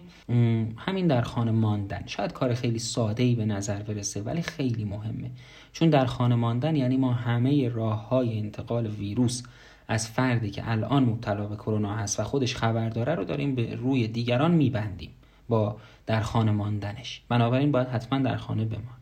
همین 0.77 1.07
در 1.07 1.21
خانه 1.21 1.51
ماندن. 1.51 2.03
شاید 2.05 2.33
کار 2.33 2.53
خیلی 2.53 2.79
ساده 2.79 3.23
ای 3.23 3.35
به 3.35 3.45
نظر 3.45 3.81
برسه 3.81 4.21
ولی 4.21 4.41
خیلی 4.41 4.83
مهمه. 4.83 5.31
چون 5.73 5.89
در 5.89 6.05
خانه 6.05 6.35
ماندن 6.35 6.75
یعنی 6.75 6.97
ما 6.97 7.13
همه 7.13 7.69
راه 7.69 8.07
های 8.07 8.39
انتقال 8.39 8.87
ویروس 8.87 9.43
از 9.87 10.07
فردی 10.07 10.49
که 10.49 10.71
الان 10.71 11.03
مبتلا 11.03 11.47
به 11.47 11.55
کرونا 11.55 11.95
هست 11.95 12.19
و 12.19 12.23
خودش 12.23 12.55
خبر 12.55 12.89
داره 12.89 13.15
رو 13.15 13.23
داریم 13.23 13.55
به 13.55 13.75
روی 13.75 14.07
دیگران 14.07 14.51
میبندیم 14.51 15.09
با 15.49 15.77
در 16.05 16.21
خانه 16.21 16.51
ماندنش. 16.51 17.21
بنابراین 17.29 17.71
باید 17.71 17.87
حتما 17.87 18.19
در 18.19 18.35
خانه 18.35 18.65
بمان 18.65 18.99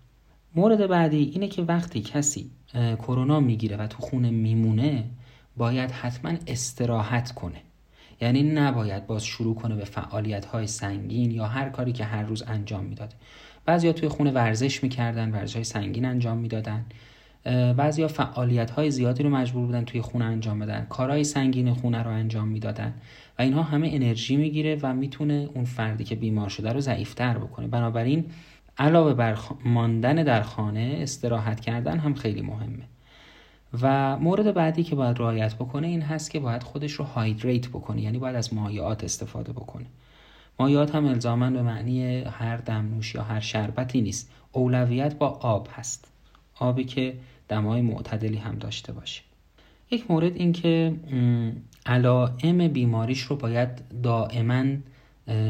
مورد 0.56 0.88
بعدی 0.88 1.24
اینه 1.24 1.48
که 1.48 1.62
وقتی 1.62 2.02
کسی 2.02 2.52
کرونا 2.74 3.40
می‌گیره 3.40 3.78
و 3.78 3.88
تو 3.88 4.02
خونه 4.02 4.30
میمونه 4.30 5.04
باید 5.58 5.92
حتما 5.92 6.32
استراحت 6.48 7.32
کنه. 7.32 7.62
یعنی 8.22 8.44
نباید 8.44 9.08
باز 9.08 9.26
شروع 9.26 9.56
کنه 9.56 9.76
به 9.76 9.86
فعالیت 9.86 10.46
های 10.46 10.68
سنگین 10.68 11.32
یا 11.32 11.46
هر 11.46 11.70
کاری 11.70 11.94
که 11.94 12.04
هر 12.04 12.24
روز 12.24 12.44
انجام 12.48 12.84
می‌داده. 12.84 13.16
بعضیا 13.68 13.94
توی 13.94 14.10
خونه 14.10 14.32
ورزش 14.32 14.84
می‌کردن 14.84 15.32
ورزش 15.32 15.56
های 15.56 15.64
سنگین 15.64 16.06
انجام 16.06 16.38
می‌دادن. 16.38 16.86
بعضیا 17.78 18.08
فعالیت 18.08 18.72
های 18.72 18.92
زیادی 18.92 19.24
رو 19.24 19.30
مجبور 19.30 19.66
بودن 19.66 19.86
توی 19.86 20.02
خونه 20.02 20.26
انجام 20.26 20.60
بدن. 20.60 20.86
کارهای 20.90 21.24
سنگین 21.24 21.74
خونه 21.74 22.04
رو 22.04 22.10
انجام 22.10 22.48
می‌دادن. 22.48 22.94
و 23.40 23.42
اینها 23.42 23.64
همه 23.64 23.90
انرژی 23.94 24.36
می‌گیره 24.36 24.80
و 24.82 24.94
می‌تونه 24.94 25.50
اون 25.54 25.66
فردی 25.66 26.04
که 26.04 26.16
بیمار 26.16 26.50
شده 26.50 26.74
رو 26.74 26.80
ضعیفتر 26.80 27.38
بکنه. 27.38 27.68
بنابراین 27.68 28.26
علاوه 28.78 29.14
بر 29.14 29.38
ماندن 29.66 30.16
در 30.16 30.42
خانه 30.42 30.98
استراحت 31.02 31.60
کردن 31.60 31.98
هم 31.98 32.14
خیلی 32.14 32.42
مهمه. 32.42 32.84
و 33.82 34.18
مورد 34.18 34.54
بعدی 34.54 34.84
که 34.84 34.96
باید 34.96 35.20
رعایت 35.20 35.56
بکنه 35.56 35.88
این 35.88 36.02
هست 36.02 36.32
که 36.32 36.40
باید 36.40 36.64
خودش 36.64 36.92
رو 36.92 37.06
هایدریت 37.06 37.68
بکنه. 37.68 38.02
یعنی 38.02 38.18
باید 38.18 38.36
از 38.36 38.54
مایعات 38.54 39.04
استفاده 39.04 39.52
بکنه. 39.52 39.86
مایعات 40.60 40.96
هم 40.96 41.06
الزاما 41.06 41.50
به 41.50 41.62
معنی 41.62 42.22
هر 42.22 42.58
دمنوش 42.58 43.16
یا 43.16 43.24
هر 43.24 43.40
شربتی 43.40 44.02
نیست. 44.02 44.32
اولویت 44.52 45.18
با 45.18 45.28
آب 45.28 45.68
هست. 45.72 46.12
آبی 46.60 46.84
که 46.84 47.14
دمای 47.48 47.82
معتدلی 47.82 48.38
هم 48.38 48.56
داشته 48.56 48.94
باشه. 48.94 49.22
یک 49.92 50.12
مورد 50.12 50.36
این 50.36 50.52
که 50.52 50.94
علائم 51.86 52.68
بیماریش 52.68 53.22
رو 53.22 53.36
باید 53.36 53.70
دائما 54.04 54.64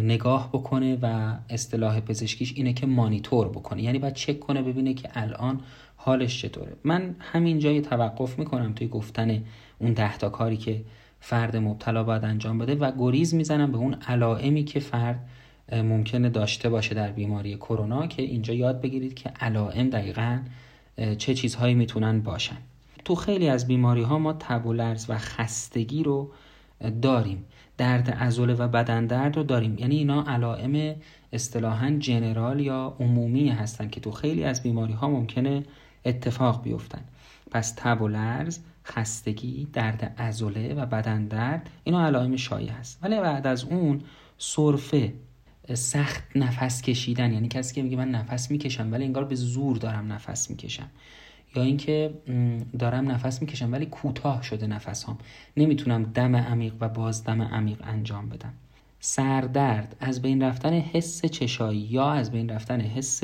نگاه 0.02 0.50
بکنه 0.54 0.98
و 1.02 1.36
اصطلاح 1.50 2.00
پزشکیش 2.00 2.54
اینه 2.56 2.74
که 2.74 2.86
مانیتور 2.86 3.50
بکنه. 3.50 3.82
یعنی 3.82 4.00
باید 4.00 4.14
چک 4.14 4.40
کنه 4.40 4.62
ببینه 4.62 4.94
که 4.94 5.10
الان 5.14 5.62
حالش 5.96 6.42
چطوره. 6.42 6.74
من 6.84 7.16
همین 7.20 7.60
جای 7.60 7.82
توقف 7.82 8.40
می‌کنم 8.40 8.74
توی 8.74 8.88
گفتن 8.88 9.44
اون 9.80 9.94
ده 9.94 10.18
تا 10.18 10.30
کاری 10.30 10.58
که 10.58 10.82
فرد 11.20 11.58
مبتلا 11.58 12.04
باید 12.04 12.26
انجام 12.26 12.58
بده 12.58 12.76
و 12.76 12.92
گریز 12.98 13.34
می‌زنم 13.34 13.72
به 13.72 13.78
اون 13.78 13.94
علائمی 13.94 14.64
که 14.64 14.80
فرد 14.80 15.30
ممکنه 15.72 16.30
داشته 16.30 16.70
باشه 16.70 16.96
در 16.96 17.12
بیماری 17.12 17.56
کرونا 17.56 18.08
که 18.08 18.22
اینجا 18.22 18.54
یاد 18.54 18.82
بگیرید 18.82 19.14
که 19.14 19.30
علائم 19.30 19.90
دقیقا 19.90 20.40
چه 21.18 21.34
چیزهایی 21.34 21.76
می‌تونن 21.76 22.22
باشن. 22.22 22.58
تو 23.06 23.16
خیلی 23.16 23.50
از 23.50 23.68
بیماری 23.68 24.02
ها 24.02 24.20
ما 24.20 24.34
تب 24.34 24.66
و 24.66 24.74
لرز 24.74 25.06
و 25.10 25.18
خستگی 25.18 26.04
رو 26.04 26.32
داریم. 27.02 27.46
درد 27.78 28.10
عضله 28.10 28.54
و 28.54 28.68
بدن 28.68 29.06
درد 29.06 29.36
رو 29.36 29.44
داریم. 29.44 29.78
یعنی 29.78 29.96
اینا 29.96 30.24
علائم 30.24 30.96
اصطلاحا 31.34 31.98
جنرال 32.00 32.60
یا 32.60 32.96
عمومی 33.00 33.50
هستن 33.50 33.90
که 33.90 34.00
تو 34.00 34.12
خیلی 34.12 34.44
از 34.44 34.64
بیماری 34.64 34.94
ها 34.94 35.10
ممکنه 35.10 35.64
اتفاق 36.06 36.64
بیفتن. 36.64 37.02
پس 37.52 37.74
تب 37.78 38.02
و 38.02 38.08
لرز 38.08 38.60
خستگی 38.88 39.68
درد 39.74 40.14
عضله 40.18 40.74
و 40.74 40.86
بدن 40.86 41.26
درد 41.26 41.70
اینا 41.84 42.06
علائم 42.06 42.36
شایع 42.36 42.72
هست. 42.72 43.00
ولی 43.02 43.20
بعد 43.20 43.48
از 43.48 43.64
اون 43.64 44.02
سرفه 44.38 45.14
سخت 45.74 46.24
نفس 46.36 46.82
کشیدن 46.82 47.34
یعنی 47.34 47.48
کسی 47.48 47.76
که 47.76 47.84
میگه 47.84 47.98
من 47.98 48.12
نفس 48.12 48.52
می‌کشم 48.52 48.92
ولی 48.92 49.04
انگار 49.04 49.26
به 49.26 49.36
زور 49.36 49.78
دارم 49.78 50.14
نفس 50.14 50.50
می‌کشم. 50.50 50.90
یا 51.56 51.64
اینکه 51.64 52.14
دارم 52.80 53.12
نفس 53.12 53.42
می‌کشم 53.42 53.72
ولی 53.72 53.86
کوتاه 53.86 54.44
شده 54.44 54.68
نفس 54.68 55.04
هم 55.06 55.18
نمی‌تونم 55.58 56.04
دم 56.04 56.36
عمیق 56.36 56.74
و 56.80 56.90
باز 56.90 57.24
دم 57.24 57.42
عمیق 57.42 57.78
انجام 57.84 58.30
بدم. 58.30 58.54
سردرد 59.00 59.96
از 60.00 60.22
بین 60.22 60.44
رفتن 60.44 60.74
حس 60.74 61.26
چشایی 61.26 61.80
یا 61.80 62.12
از 62.12 62.32
بین 62.32 62.50
رفتن 62.50 62.82
حس 62.82 63.22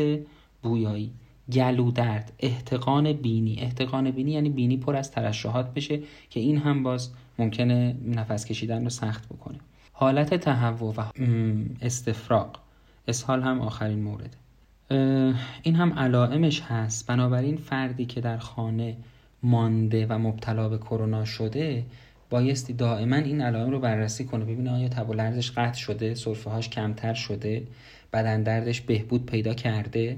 بویایی. 0.62 1.12
گلو 1.51 1.91
درد 1.91 2.32
احتقان 2.39 3.13
بینی. 3.13 3.60
احتقان 3.60 4.12
بینی 4.12 4.32
یعنی 4.32 4.49
بینی 4.49 4.77
پر 4.77 4.95
از 4.95 5.12
ترشحات 5.12 5.73
بشه 5.73 5.99
که 6.29 6.39
این 6.39 6.58
هم 6.58 6.84
باز 6.84 7.10
ممکنه 7.39 7.95
نفس 8.06 8.45
کشیدن 8.45 8.84
رو 8.84 8.89
سخت 8.89 9.29
بکنه. 9.29 9.60
حالت 9.93 10.34
تهوع 10.34 10.93
و 10.97 11.03
استفراغ. 11.82 12.56
اسهال 13.08 13.41
هم 13.41 13.62
آخرین 13.62 13.99
مورده. 14.03 14.29
این 15.63 15.75
هم 15.75 15.93
علائمش 15.93 16.62
هست. 16.62 17.08
بنابراین 17.08 17.58
فردی 17.58 18.06
که 18.06 18.21
در 18.21 18.38
خانه 18.38 18.97
مانده 19.43 20.06
و 20.06 20.17
مبتلا 20.17 20.69
به 20.69 20.77
کرونا 20.77 21.25
شده 21.25 21.86
بایستی 22.29 22.73
دائما 22.73 23.15
این 23.15 23.41
علائم 23.41 23.71
رو 23.71 23.79
بررسی 23.79 24.25
کنه. 24.25 24.45
ببینه 24.45 24.71
آیا 24.71 24.88
تب 24.88 25.10
و 25.10 25.13
لرزش 25.13 25.51
قطع 25.51 25.77
شده 25.77 26.15
سرفه 26.15 26.49
هاش 26.49 26.69
کمتر 26.69 27.13
شده 27.13 27.67
بدن 28.13 28.43
دردش 28.43 28.82
بهبود 28.82 29.25
پیدا 29.25 29.53
کرده. 29.53 30.17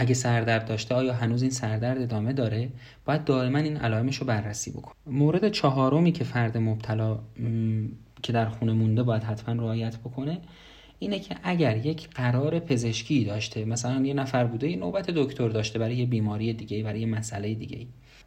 اگه 0.00 0.14
سردرد 0.14 0.66
داشته 0.66 0.94
آیا 0.94 1.12
هنوز 1.12 1.42
این 1.42 1.50
سردرد 1.50 2.02
ادامه 2.02 2.32
داره؟ 2.32 2.68
باید 3.04 3.24
دائما 3.24 3.58
این 3.58 3.76
علائمش 3.76 4.16
رو 4.16 4.26
بررسی 4.26 4.70
بکنه 4.70 4.94
مورد 5.06 5.48
چهارمی 5.48 6.12
که 6.12 6.24
فرد 6.24 6.58
مبتلا 6.58 7.18
که 8.22 8.32
در 8.32 8.48
خونه 8.48 8.72
مونده 8.72 9.02
باید 9.02 9.22
حتما 9.22 9.62
رعایت 9.62 9.96
بکنه 9.96 10.40
اینه 10.98 11.18
که 11.18 11.36
اگر 11.42 11.76
یک 11.76 12.08
قرار 12.10 12.58
پزشکی 12.58 13.24
داشته 13.24 13.64
مثلا 13.64 14.06
یه 14.06 14.14
نفر 14.14 14.44
بوده 14.44 14.70
یه 14.70 14.76
نوبت 14.76 15.10
دکتر 15.10 15.48
داشته 15.48 15.78
برای 15.78 15.96
یه 15.96 16.06
بیماری 16.06 16.52
دیگه 16.52 16.82
برای 16.82 17.00
یه 17.00 17.06
مسئله 17.06 17.54
دیگه 17.54 17.86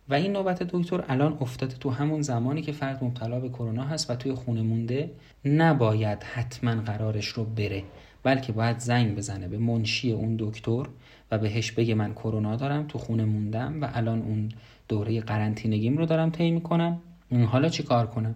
و 0.10 0.14
این 0.14 0.32
نوبت 0.32 0.64
دکتر 0.64 1.04
الان 1.08 1.38
افتاده 1.42 1.76
تو 1.76 1.90
همون 1.90 2.22
زمانی 2.22 2.62
که 2.62 2.72
فرد 2.72 3.04
مبتلا 3.04 3.40
به 3.40 3.50
کرونا 3.50 3.84
هست 3.84 4.12
و 4.12 4.16
توی 4.16 4.34
خونه 4.34 4.62
مونده 4.62 5.12
نباید 5.46 6.24
حتما 6.24 6.82
قرارش 6.82 7.28
رو 7.28 7.44
بره 7.46 7.84
بلکه 8.24 8.52
باید 8.52 8.80
زنگ 8.80 9.16
بزنه 9.16 9.48
به 9.48 9.58
منشی 9.58 10.12
اون 10.12 10.36
دکتر 10.40 10.86
و 11.34 11.38
بهش 11.38 11.72
بگه 11.72 11.96
من 11.96 12.14
کرونا 12.14 12.56
دارم 12.56 12.88
تو 12.88 12.98
خونه 12.98 13.26
موندم 13.26 13.82
و 13.82 13.90
الان 13.94 14.22
اون 14.22 14.50
دوره 14.88 15.22
قرنطینگیم 15.22 15.98
رو 15.98 16.06
دارم 16.06 16.30
طی 16.30 16.52
می‌کنم. 16.52 17.00
حالا 17.46 17.70
چی 17.70 17.84
کار 17.84 18.08
کنم؟ 18.08 18.36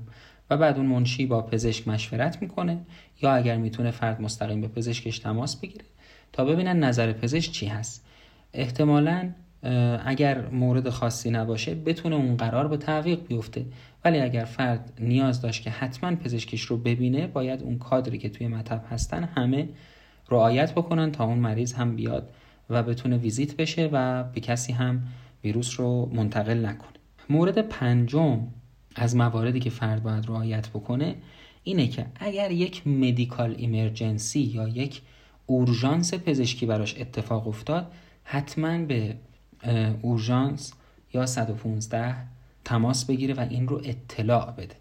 و 0.50 0.58
بعد 0.58 0.78
اون 0.78 0.86
منشی 0.86 1.26
با 1.26 1.42
پزشک 1.42 1.88
مشورت 1.88 2.42
می‌کنه 2.42 2.78
یا 3.22 3.32
اگر 3.32 3.58
می‌تونه 3.58 3.92
فرد 3.92 4.22
مستقیم 4.22 4.62
به 4.62 4.68
پزشکش 4.68 5.20
تماس 5.20 5.56
بگیره. 5.56 5.86
تا 6.34 6.46
ببینن 6.46 6.80
نظر 6.80 7.14
پزشک 7.14 7.52
چی 7.52 7.66
هست. 7.66 8.06
احتمالا 8.54 9.30
اگر 10.06 10.50
مورد 10.50 10.90
خاصی 10.90 11.32
نباشه 11.32 11.76
بتونه 11.76 12.16
اون 12.16 12.38
قرار 12.38 12.68
به 12.68 12.78
تعویق 12.78 13.28
بیفته. 13.28 13.66
ولی 14.06 14.20
اگر 14.20 14.46
فرد 14.46 14.94
نیاز 15.00 15.42
داشت 15.42 15.64
که 15.64 15.70
حتما 15.70 16.16
پزشکش 16.16 16.62
رو 16.62 16.78
ببینه 16.78 17.28
باید 17.28 17.64
اون 17.64 17.78
کادری 17.78 18.18
که 18.18 18.30
توی 18.30 18.48
مطب 18.48 18.84
هستن 18.90 19.24
همه 19.24 19.70
رعایت 20.30 20.72
بکنن 20.72 21.12
تا 21.12 21.26
اون 21.26 21.40
مریض 21.40 21.74
هم 21.74 21.96
بیاد 21.96 22.30
و 22.70 22.84
بتونه 22.84 23.18
ویزیت 23.18 23.56
بشه 23.56 23.90
و 23.92 24.24
به 24.24 24.42
کسی 24.42 24.74
هم 24.74 25.08
ویروس 25.44 25.80
رو 25.80 26.10
منتقل 26.14 26.66
نکنه. 26.66 26.98
مورد 27.30 27.62
پنجم 27.62 28.48
از 28.96 29.16
مواردی 29.16 29.60
که 29.60 29.70
فرد 29.70 30.04
باید 30.04 30.26
رعایت 30.28 30.70
بکنه 30.70 31.16
اینه 31.64 31.88
که 31.88 32.06
اگر 32.16 32.52
یک 32.52 32.88
مدیکال 32.88 33.56
ایمرجنسی 33.58 34.40
یا 34.40 34.68
یک 34.68 35.02
اورژانس 35.46 36.14
پزشکی 36.14 36.66
براش 36.66 36.98
اتفاق 37.00 37.48
افتاد 37.48 37.92
حتما 38.24 38.78
به 38.78 39.16
اورژانس 40.02 40.74
یا 41.14 41.26
115 41.26 42.16
تماس 42.66 43.06
بگیره 43.06 43.34
و 43.34 43.40
این 43.50 43.68
رو 43.68 43.82
اطلاع 43.84 44.52
بده. 44.52 44.76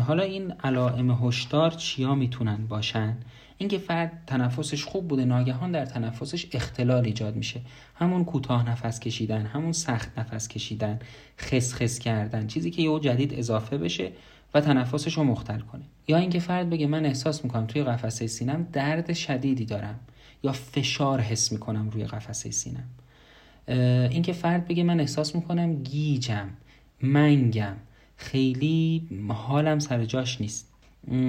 حالا 0.00 0.22
این 0.22 0.52
علائم 0.64 1.10
هشدار 1.10 1.70
چیا 1.70 2.14
می‌تونن 2.14 2.66
باشن؟ 2.66 3.16
اینکه 3.58 3.78
فرد 3.78 4.22
تنفسش 4.26 4.84
خوب 4.84 5.08
بوده 5.08 5.24
ناگهان 5.24 5.72
در 5.72 5.86
تنفسش 5.86 6.46
اختلال 6.52 7.04
ایجاد 7.04 7.36
میشه. 7.36 7.60
همون 7.94 8.24
کوتاه 8.24 8.70
نفس 8.70 9.00
کشیدن 9.00 9.46
همون 9.46 9.72
سخت 9.72 10.18
نفس 10.18 10.48
کشیدن 10.48 10.98
خس 11.38 11.74
خس 11.74 11.98
کردن 11.98 12.46
چیزی 12.46 12.70
که 12.70 12.82
یه 12.82 13.00
جدید 13.00 13.34
اضافه 13.34 13.78
بشه 13.78 14.12
و 14.54 14.60
تنفسش 14.60 15.18
رو 15.18 15.24
مختل 15.24 15.60
کنه. 15.60 15.84
یا 16.08 16.16
اینکه 16.16 16.38
فرد 16.38 16.70
بگه 16.70 16.86
من 16.86 17.06
احساس 17.06 17.44
می‌کنم 17.44 17.66
توی 17.66 17.82
قفسه 17.82 18.26
سینم 18.26 18.66
درد 18.72 19.12
شدیدی 19.12 19.64
دارم 19.64 20.00
یا 20.42 20.52
فشار 20.52 21.20
حس 21.20 21.52
می‌کنم 21.52 21.90
روی 21.90 22.04
قفسه 22.04 22.50
سینم. 22.50 22.88
اینکه 24.10 24.32
فرد 24.32 24.68
بگه 24.68 24.82
من 24.82 25.00
احساس 25.00 25.34
می‌کنم 25.34 25.82
گیجم 25.82 26.48
منگم 27.02 27.76
خیلی 28.16 29.08
حالم 29.28 29.78
سر 29.78 30.04
جاش 30.04 30.40
نیست. 30.40 30.67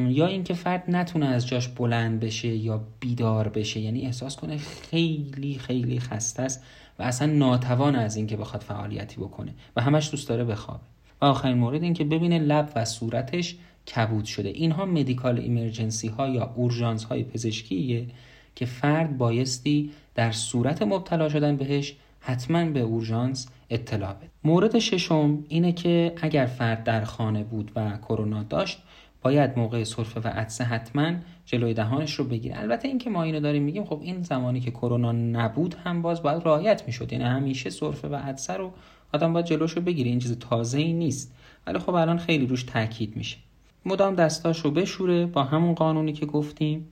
یا 0.10 0.28
اینکه 0.28 0.54
فرد 0.54 0.84
نتونه 0.88 1.26
از 1.26 1.48
جاش 1.48 1.68
بلند 1.68 2.20
بشه 2.20 2.48
یا 2.48 2.82
بیدار 3.00 3.50
بشه 3.50 3.80
یعنی 3.80 4.06
احساس 4.06 4.36
کنه 4.36 4.58
خیلی 4.58 5.58
خیلی 5.60 6.00
خسته 6.00 6.44
است 6.44 6.64
و 7.00 7.04
اصلا 7.04 7.28
ناتوان 7.34 7.96
از 7.96 8.16
اینکه 8.16 8.38
بخواد 8.38 8.62
فعالیتی 8.62 9.18
بکنه 9.18 9.54
و 9.76 9.82
همش 9.82 10.12
دوست 10.12 10.30
داره 10.30 10.44
بخوابه. 10.44 10.84
و 11.22 11.26
آخرین 11.26 11.58
مورد 11.58 11.84
این 11.84 11.94
که 11.94 12.04
ببینه 12.04 12.40
لب 12.40 12.72
و 12.76 12.86
صورتش 12.86 13.56
کبود 13.96 14.26
شده. 14.26 14.50
اینها 14.50 14.86
مدیکال 14.86 15.40
ایمرجنسی 15.40 16.08
ها 16.08 16.28
یا 16.28 16.54
اورژانس 16.56 17.04
های 17.04 17.24
پزشکیه 17.24 18.08
که 18.56 18.66
فرد 18.66 19.18
بایستی 19.18 19.92
در 20.16 20.32
صورت 20.32 20.82
مبتلا 20.82 21.30
شدن 21.30 21.58
بهش 21.58 21.96
حتما 22.20 22.66
به 22.66 22.80
اورژانس 22.80 23.48
اطلاع 23.70 24.14
بده. 24.14 24.30
مورد 24.44 24.80
ششم 24.80 25.44
اینه 25.48 25.72
که 25.72 26.14
اگر 26.22 26.46
فرد 26.46 26.84
در 26.84 27.04
خانه 27.04 27.44
بود 27.44 27.72
و 27.76 27.98
کرونا 27.98 28.44
داشت 28.44 28.84
باید 29.22 29.60
موقع 29.60 29.84
سرفه 29.84 30.20
و 30.20 30.28
عدسه 30.28 30.64
حتما 30.64 31.14
جلوی 31.46 31.74
دهانش 31.74 32.14
رو 32.14 32.26
بگیره. 32.26 32.60
البته 32.60 32.88
اینکه 32.88 33.10
ما 33.10 33.24
اینو 33.24 33.40
داریم 33.40 33.64
میگیم 33.64 33.86
خب 33.86 34.00
این 34.02 34.22
زمانی 34.22 34.60
که 34.60 34.72
کرونا 34.72 35.12
نبود 35.12 35.76
هم 35.84 36.02
باز 36.02 36.22
باید 36.22 36.42
رعایت 36.46 36.84
می‌شد. 36.88 37.14
یعنی 37.14 37.24
همیشه 37.24 37.70
سرفه 37.70 38.08
و 38.08 38.16
عدسه 38.16 38.54
رو 38.54 38.72
آدم 39.14 39.34
باید 39.34 39.46
جلوش 39.46 39.72
رو 39.72 39.82
بگیره. 39.82 40.10
این 40.10 40.20
چیز 40.20 40.40
تازه 40.40 40.78
ای 40.78 40.94
نیست. 40.94 41.36
ولی 41.68 41.80
خب 41.80 41.94
الان 41.94 42.18
خیلی 42.18 42.46
روش 42.46 42.64
تاکید 42.64 43.18
میشه. 43.18 43.38
مدام 43.86 44.16
دستاش 44.16 44.60
رو 44.60 44.72
بشوره 44.72 45.26
با 45.26 45.44
همون 45.44 45.74
قانونی 45.74 46.14
که 46.14 46.26
گفتیم. 46.26 46.88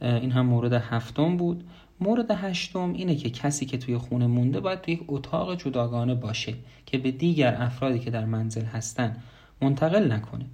این 0.00 0.30
هم 0.30 0.46
مورد 0.46 0.72
هفتم 0.72 1.36
بود. 1.36 1.64
مورد 2.00 2.30
هشتم 2.30 2.92
اینه 2.92 3.14
که 3.14 3.30
کسی 3.30 3.66
که 3.66 3.78
توی 3.78 3.96
خونه 3.96 4.26
مونده 4.26 4.60
باید 4.60 4.80
توی 4.80 4.94
یک 4.94 5.02
اتاق 5.08 5.58
جداگانه 5.58 6.14
باشه 6.14 6.54
که 6.86 6.98
به 6.98 7.10
دیگر 7.10 7.54
افرادی 7.54 7.98
که 7.98 8.10
در 8.10 8.24
منزل 8.24 8.64
هستن 8.64 9.16
منتقل 9.60 10.12
نکنه. 10.12 10.44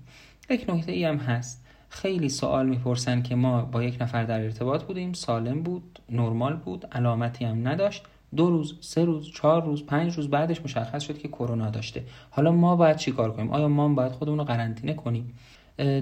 یک 0.51 0.71
نکته 0.71 0.93
ای 0.93 1.05
هم 1.05 1.17
هست. 1.17 1.65
خیلی 1.89 2.29
سوال 2.29 2.69
می‌پرسن 2.69 3.23
که 3.23 3.35
ما 3.35 3.63
با 3.63 3.83
یک 3.83 4.03
نفر 4.03 4.25
در 4.25 4.41
ارتباط 4.41 4.83
بودیم 4.83 5.13
سالم 5.13 5.63
بود 5.63 5.99
نرمال 6.11 6.57
بود 6.57 6.87
علامتی 6.93 7.45
هم 7.45 7.69
نداشت. 7.69 8.03
دو 8.37 8.51
روز 8.51 8.79
سه 8.81 9.05
روز 9.05 9.31
چهار 9.33 9.65
روز 9.65 9.87
پنج 9.87 10.15
روز 10.15 10.31
بعدش 10.31 10.63
مشخص 10.63 11.03
شد 11.03 11.19
که 11.19 11.29
کرونا 11.29 11.71
داشته. 11.71 12.05
حالا 12.31 12.53
ما 12.53 12.77
باید 12.77 12.97
چیکار 12.97 13.33
کنیم؟ 13.33 13.51
آیا 13.51 13.69
ما 13.69 13.89
باید 13.89 14.13
خودمون 14.13 14.39
رو 14.39 14.45
قرنطینه 14.45 14.95
کنیم؟ 14.95 15.35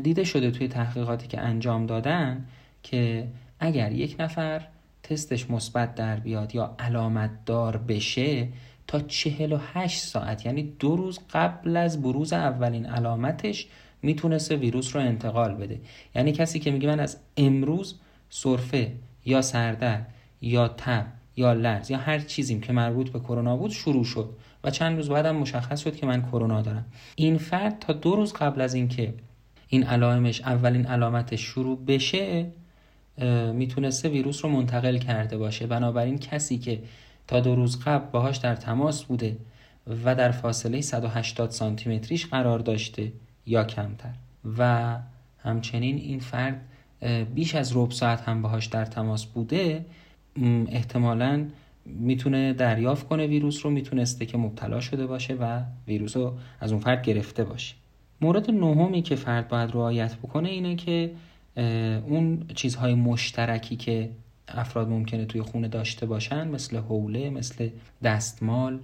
دیده 0.03 0.25
شده 0.25 0.51
توی 0.51 0.69
تحقیقاتی 0.69 1.29
که 1.29 1.41
انجام 1.41 1.87
دادن 1.87 2.45
که 2.83 3.29
اگر 3.61 3.93
یک 3.93 4.17
نفر 4.19 4.63
تستش 5.03 5.51
مثبت 5.51 5.95
در 5.95 6.17
بیاد 6.17 6.55
یا 6.55 6.75
علامت 6.79 7.31
دار 7.47 7.77
بشه 7.77 8.49
تا 8.87 9.01
48 9.01 10.03
ساعت 10.03 10.47
یعنی 10.47 10.63
دو 10.79 10.97
روز 10.97 11.21
قبل 11.33 11.77
از 11.77 12.03
بروز 12.03 12.33
اولین 12.33 12.87
علامتش 12.87 13.67
می‌تونسته 14.07 14.57
ویروس 14.57 14.97
رو 14.97 15.03
انتقال 15.03 15.55
بده. 15.55 15.81
یعنی 16.15 16.33
کسی 16.33 16.59
که 16.59 16.71
میگه 16.71 16.89
من 16.89 17.01
از 17.01 17.17
امروز 17.37 17.95
سرفه 18.31 18.93
یا 19.25 19.43
سردرد 19.43 20.15
یا 20.41 20.69
تب 20.69 21.07
یا 21.37 21.53
لرز 21.53 21.91
یا 21.91 21.99
هر 21.99 22.19
چیزیم 22.19 22.61
که 22.61 22.73
مربوط 22.73 23.11
به 23.11 23.21
کرونا 23.21 23.57
بود 23.57 23.71
شروع 23.71 24.05
شد 24.05 24.29
و 24.65 24.71
چند 24.71 24.97
روز 24.97 25.09
بعدم 25.09 25.37
مشخص 25.37 25.81
شد 25.81 25.97
که 25.97 26.07
من 26.07 26.23
کرونا 26.23 26.63
دارم. 26.63 26.85
این 27.17 27.39
فرد 27.39 27.79
تا 27.79 27.93
دو 27.93 28.17
روز 28.17 28.33
قبل 28.33 28.61
از 28.61 28.75
اینکه 28.75 29.15
این 29.69 29.83
علائمش 29.83 30.41
اولین 30.41 30.87
علامتش 30.87 31.41
شروع 31.41 31.79
بشه 31.87 32.47
می‌تونسته 33.53 34.09
ویروس 34.09 34.45
رو 34.45 34.51
منتقل 34.51 34.99
کرده 34.99 35.39
باشه. 35.39 35.67
بنابراین 35.67 36.19
کسی 36.19 36.59
که 36.59 36.83
تا 37.27 37.41
دو 37.41 37.55
روز 37.55 37.81
قبل 37.85 38.11
باهاش 38.11 38.37
در 38.37 38.57
تماس 38.57 39.05
بوده 39.05 39.37
و 40.05 40.15
در 40.15 40.31
فاصله 40.31 40.81
180 40.81 41.51
سانتی 41.51 41.97
متریش 41.97 42.27
قرار 42.27 42.59
داشته 42.59 43.13
یا 43.47 43.65
کمتر. 43.65 44.13
و 44.59 44.97
همچنین 45.39 45.97
این 45.97 46.21
فرد 46.21 46.61
بیش 47.35 47.55
از 47.55 47.77
ربع 47.77 47.93
ساعت 47.93 48.21
هم 48.21 48.43
باهاش 48.43 48.67
در 48.67 48.85
تماس 48.85 49.27
بوده 49.27 49.85
احتمالا 50.69 51.47
می‌تونه 51.87 52.53
دریافت 52.53 53.09
کنه 53.09 53.27
ویروس 53.27 53.65
رو 53.65 53.71
می‌تونسته 53.71 54.27
که 54.27 54.39
مبتلا 54.39 54.81
شده 54.81 55.07
باشه 55.07 55.35
و 55.35 55.63
ویروس 55.89 56.17
رو 56.17 56.35
از 56.61 56.73
اون 56.73 56.81
فرد 56.81 57.03
گرفته 57.03 57.45
باشه. 57.45 57.75
مورد 58.21 58.51
نهمی 58.51 59.03
که 59.03 59.17
فرد 59.17 59.49
باید 59.49 59.71
رعایت 59.71 60.17
بکنه 60.17 60.49
اینه 60.49 60.77
که 60.77 61.11
اون 62.07 62.47
چیزهای 62.55 62.95
مشترکی 62.95 63.77
که 63.77 64.11
افراد 64.49 64.89
ممکنه 64.89 65.25
توی 65.25 65.43
خونه 65.43 65.69
داشته 65.69 66.07
باشن 66.07 66.49
مثل 66.49 66.77
حوله 66.77 67.31
مثل 67.31 67.69
دستمال 68.03 68.79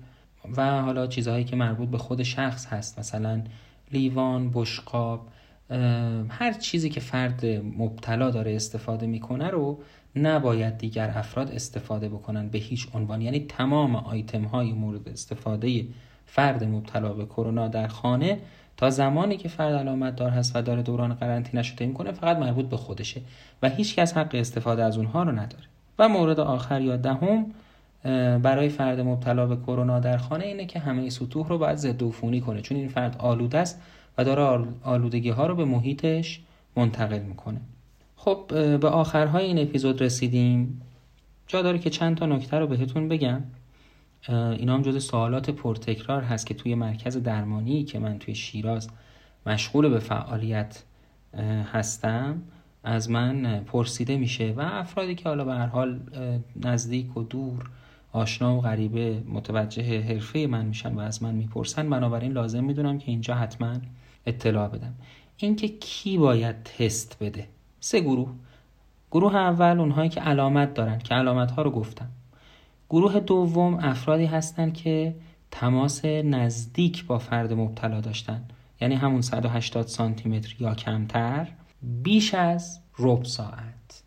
و 0.57 0.83
حالا 0.83 1.07
چیزهایی 1.07 1.45
که 1.45 1.57
مربوط 1.57 1.89
به 1.89 1.99
خود 1.99 2.23
شخص 2.23 2.67
هست. 2.67 2.99
مثلا 2.99 3.43
لیوان 3.93 4.51
بشقاب 4.55 5.29
هر 6.29 6.53
چیزی 6.53 6.91
که 6.91 7.01
فرد 7.01 7.47
مبتلا 7.79 8.31
داره 8.31 8.57
استفاده 8.57 9.07
می‌کنه 9.07 9.49
رو 9.49 9.79
نباید 10.17 10.79
دیگر 10.79 11.13
افراد 11.17 11.51
استفاده 11.51 12.09
بکنن 12.09 12.49
به 12.49 12.59
هیچ 12.59 12.89
عنوان. 12.95 13.23
یعنی 13.23 13.41
تمام 13.41 13.97
آیتم 13.97 14.45
های 14.45 14.73
مورد 14.73 15.09
استفاده 15.09 15.85
فرد 16.27 16.65
مبتلا 16.65 17.13
به 17.13 17.25
کرونا 17.25 17.69
در 17.69 17.89
خانه 17.89 18.39
تا 18.77 18.91
زمانی 18.91 19.37
که 19.37 19.49
فرد 19.49 19.75
علامت 19.75 20.17
دار 20.17 20.31
هست 20.31 20.57
و 20.57 20.63
داره 20.63 20.83
دوران 20.83 21.15
قرنطینه 21.15 21.63
شده 21.63 21.87
می‌کنه 21.87 22.13
فقط 22.13 22.37
مربوط 22.37 22.67
به 22.67 22.77
خودشه 22.77 23.21
و 23.63 23.69
هیچ 23.69 23.97
کس 23.97 24.17
حق 24.17 24.35
استفاده 24.35 24.85
از 24.85 24.97
اونها 24.97 25.23
رو 25.23 25.33
نداره. 25.33 25.65
و 25.99 26.09
مورد 26.09 26.41
آخر 26.41 26.81
یا 26.81 26.97
دهم 26.97 27.47
برای 28.43 28.69
فرد 28.69 29.01
مبتلا 29.01 29.47
به 29.47 29.57
کرونا 29.57 30.01
در 30.01 30.17
خانه 30.17 30.45
اینه 30.45 30.67
که 30.67 30.79
همه 30.79 31.11
سطوح 31.11 31.49
رو 31.49 31.59
باید 31.59 31.77
ضد 31.77 32.03
عفونی 32.03 32.41
کنه. 32.41 32.61
چون 32.61 32.79
این 32.79 32.89
فرد 32.89 33.17
آلوده 33.19 33.59
است 33.59 33.83
و 34.19 34.25
داره 34.25 34.67
آلودگی 34.83 35.31
ها 35.31 35.47
رو 35.47 35.55
به 35.55 35.65
محیطش 35.65 36.41
منتقل 36.77 37.19
می‌کنه. 37.19 37.61
خب 38.17 38.45
به 38.81 38.89
آخرهای 38.89 39.45
این 39.45 39.59
اپیزود 39.59 40.03
رسیدیم. 40.03 40.83
جا 41.47 41.63
داره 41.63 41.79
که 41.79 41.91
چند 41.91 42.17
تا 42.17 42.27
نکته 42.27 42.59
رو 42.59 42.67
بهتون 42.67 43.09
بگم. 43.09 43.43
اینا 44.29 44.75
هم 44.75 44.83
جز 44.83 45.05
سوالات 45.05 45.51
پرتکرار 45.51 46.23
هست 46.23 46.47
که 46.47 46.55
توی 46.55 46.75
مرکز 46.75 47.17
درمانی 47.17 47.85
که 47.85 47.99
من 47.99 48.19
توی 48.19 48.35
شیراز 48.35 48.89
مشغول 49.47 49.89
به 49.89 49.99
فعالیت 49.99 50.83
هستم 51.73 52.43
از 52.85 53.11
من 53.11 53.61
پرسیده 53.61 54.17
میشه 54.17 54.55
و 54.57 54.61
افرادی 54.61 55.15
که 55.15 55.29
حالا 55.29 55.45
به 55.45 55.53
هر 55.53 55.67
حال 55.67 56.01
نزدیک 56.65 57.17
و 57.17 57.23
دور 57.23 57.71
آشنا 58.13 58.57
و 58.57 58.61
غریبه 58.61 59.23
متوجه 59.29 60.01
حرفه 60.01 60.47
من 60.47 60.67
میشن 60.67 60.95
و 60.95 60.99
از 60.99 61.23
من 61.23 61.35
می‌پرسن 61.35 61.91
بنابراین 61.91 62.33
لازم 62.33 62.65
می‌دونم 62.65 62.99
که 62.99 63.11
اینجا 63.11 63.35
حتما 63.35 63.77
اطلاع 64.27 64.69
بدم. 64.69 64.95
اینکه 65.37 65.69
کی 65.69 66.19
باید 66.19 66.63
تست 66.63 67.17
بده؟ 67.21 67.49
سه 67.81 68.01
گروه. 68.01 68.29
گروه 69.11 69.37
اول 69.37 69.81
اونهایی 69.81 70.09
که 70.09 70.21
علامت 70.21 70.75
دارن 70.75 70.99
که 70.99 71.15
علامت 71.15 71.51
ها 71.51 71.63
رو 71.63 71.71
گفتم. 71.71 72.09
گروه 72.91 73.21
دوم 73.21 73.75
افرادی 73.75 74.27
هستند 74.27 74.75
که 74.75 75.15
تماس 75.51 76.05
نزدیک 76.05 77.07
با 77.07 77.19
فرد 77.19 77.53
مبتلا 77.53 78.01
داشتن. 78.01 78.45
یعنی 78.81 78.95
همون 78.95 79.21
180 79.21 79.87
سانتی 79.87 80.29
متر 80.29 80.57
یا 80.59 80.75
کمتر 80.75 81.49
بیش 81.83 82.35
از 82.35 82.81
ربع 82.99 83.25
ساعت. 83.25 84.03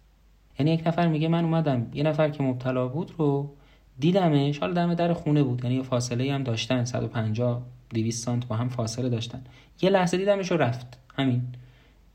یعنی 0.60 0.74
یک 0.74 0.88
نفر 0.88 1.08
میگه 1.08 1.28
من 1.28 1.44
اومدم 1.44 1.88
یه 1.94 2.04
نفر 2.04 2.30
که 2.30 2.44
مبتلا 2.44 2.88
بود 2.88 3.12
رو 3.18 3.56
دیدمش. 4.00 4.60
حالا 4.60 4.74
دم 4.74 4.94
در 4.94 5.14
خونه 5.14 5.44
بود. 5.44 5.64
یعنی 5.64 5.84
فاصله 5.84 6.34
هم 6.34 6.44
داشتن. 6.44 6.86
150 6.86 7.66
200 7.90 8.26
سانت 8.26 8.48
با 8.48 8.56
هم 8.56 8.70
فاصله 8.70 9.10
داشتن. 9.10 9.42
یه 9.82 9.90
لحظه 9.90 10.18
دیدمش 10.18 10.52
و 10.52 10.58
رفت. 10.58 11.00
همین. 11.18 11.42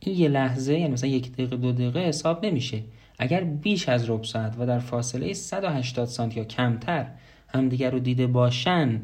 این 0.01 0.17
یه 0.19 0.29
لحظه 0.29 0.79
یعنی 0.79 0.93
مثلا 0.93 1.11
یک 1.11 1.33
دقیقه 1.33 1.57
دو 1.57 1.73
دقیقه 1.73 2.01
حساب 2.01 2.47
نمیشه. 2.47 2.83
اگر 3.19 3.45
بیش 3.45 3.89
از 3.89 4.11
ربع 4.11 4.25
ساعت 4.25 4.57
و 4.59 4.67
در 4.67 4.79
فاصله 4.79 5.33
180 5.33 6.09
سانت 6.09 6.37
یا 6.37 6.45
کمتر 6.45 7.07
همدیگر 7.49 7.91
رو 7.91 7.99
دیده 7.99 8.27
باشن 8.27 9.01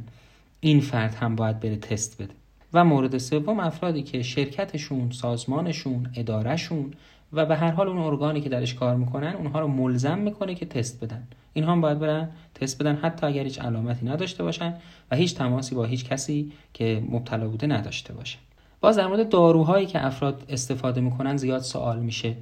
این 0.60 0.80
فرد 0.80 1.14
هم 1.14 1.36
باید 1.36 1.60
بره 1.60 1.76
تست 1.76 2.22
بده. 2.22 2.34
و 2.72 2.84
مورد 2.84 3.18
سوم 3.18 3.60
افرادی 3.60 4.02
که 4.02 4.22
شرکتشون 4.22 5.10
سازمانشون 5.10 6.10
ادارهشون 6.14 6.94
و 7.32 7.46
به 7.46 7.56
هر 7.56 7.70
حال 7.70 7.88
اون 7.88 7.98
ارگانی 7.98 8.40
که 8.40 8.48
درش 8.48 8.74
کار 8.74 8.96
می‌کنن 8.96 9.34
اونها 9.34 9.60
رو 9.60 9.68
ملزم 9.68 10.18
می‌کنه 10.18 10.54
که 10.54 10.66
تست 10.66 11.04
بدن. 11.04 11.28
اینها 11.52 11.72
هم 11.72 11.80
باید 11.80 11.98
برن 11.98 12.30
تست 12.54 12.82
بدن 12.82 12.96
حتی 12.96 13.26
اگر 13.26 13.44
هیچ 13.44 13.60
علامتی 13.60 14.06
نداشته 14.06 14.42
باشن 14.42 14.74
و 15.10 15.16
هیچ 15.16 15.34
تماسی 15.34 15.74
با 15.74 15.84
هیچ 15.84 16.04
کسی 16.04 16.52
که 16.72 17.02
مبتلا 17.10 17.48
بوده 17.48 17.66
نداشته 17.66 18.14
باشه. 18.14 18.38
باز 18.80 18.96
در 18.96 19.06
مورد 19.06 19.28
داروهایی 19.28 19.86
که 19.86 20.06
افراد 20.06 20.44
استفاده 20.48 21.00
می‌کنن 21.00 21.36
زیاد 21.36 21.62
سوال 21.62 21.98
میشه. 21.98 22.36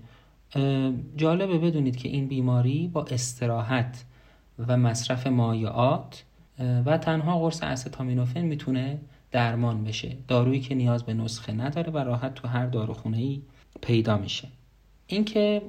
جالبه 1.17 1.59
بدونید 1.59 1.97
که 1.97 2.09
این 2.09 2.29
بیماری 2.29 2.89
با 2.89 3.05
استراحت 3.05 4.05
و 4.69 4.77
مصرف 4.77 5.27
مایعات 5.27 6.25
و 6.87 6.99
تنها 6.99 7.39
قرص 7.39 7.63
استامینوفن 7.63 8.41
می‌تونه 8.43 8.99
درمان 9.31 9.85
بشه. 9.85 10.17
دارویی 10.29 10.61
که 10.61 10.75
نیاز 10.75 11.05
به 11.05 11.15
نسخه 11.15 11.53
نداره 11.53 11.93
و 11.93 11.99
راحت 11.99 12.35
تو 12.35 12.49
هر 12.49 12.67
داروخونه 12.67 13.19
ای 13.19 13.43
پیدا 13.81 14.17
میشه. 14.17 14.49
اینکه 15.15 15.63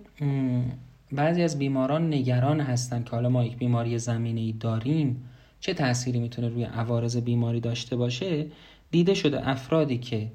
بعضی 1.11 1.43
از 1.43 1.59
بیماران 1.59 2.13
نگران 2.13 2.61
هستن 2.61 3.03
که 3.03 3.11
حالا 3.11 3.29
ما 3.29 3.45
یک 3.45 3.57
بیماری 3.57 3.99
زمینه 3.99 4.41
ای 4.41 4.51
داریم 4.51 5.29
چه 5.59 5.73
تأثیری 5.73 6.19
می‌تونه 6.19 6.49
روی 6.49 6.63
عوارض 6.63 7.17
بیماری 7.17 7.59
داشته 7.59 7.95
باشه؟ 7.95 8.45
دیده 8.91 9.13
شده 9.13 9.49
افرادی 9.49 9.97
که 9.97 10.27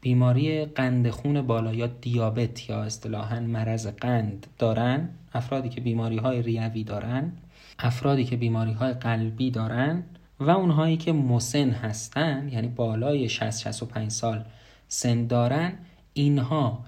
بیماری 0.00 0.64
قند 0.64 1.10
خون 1.10 1.42
بالا 1.42 1.74
یا 1.74 1.86
دیابت 1.86 2.70
یا 2.70 2.82
اصطلاحا 2.82 3.40
مرض 3.40 3.86
قند 3.86 4.46
دارن 4.58 5.08
افرادی 5.34 5.68
که 5.68 5.80
بیماری 5.80 6.16
های 6.16 6.42
ریوی 6.42 6.84
دارن 6.84 7.32
افرادی 7.78 8.24
که 8.24 8.36
بیماری 8.36 8.72
های 8.72 8.92
قلبی 8.92 9.50
دارن 9.50 10.02
و 10.40 10.50
اونهایی 10.50 10.96
که 10.96 11.12
مسن 11.12 11.70
هستن 11.70 12.48
یعنی 12.52 12.68
بالای 12.68 13.28
60 13.28 13.60
65 13.60 14.10
سال 14.10 14.44
سن 14.88 15.26
دارن 15.26 15.72
اینها 16.12 16.84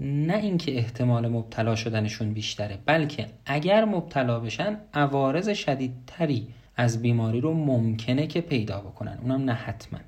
نه 0.00 0.36
اینکه 0.36 0.76
احتمال 0.76 1.28
مبتلا 1.28 1.74
شدنشون 1.74 2.32
بیشتره 2.32 2.78
بلکه 2.86 3.26
اگر 3.46 3.84
مبتلا 3.84 4.40
بشن 4.40 4.76
عوارض 4.94 5.48
شدیدتری 5.48 6.48
از 6.76 7.02
بیماری 7.02 7.40
رو 7.40 7.54
ممکنه 7.54 8.26
که 8.26 8.40
پیدا 8.40 8.80
بکنن. 8.80 9.18
اونم 9.22 9.44
نه 9.44 9.52
حتما. 9.52 9.98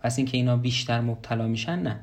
پس 0.00 0.18
اینکه 0.18 0.36
اینا 0.36 0.56
بیشتر 0.56 1.00
مبتلا 1.00 1.46
میشن 1.46 1.78
نه. 1.78 2.00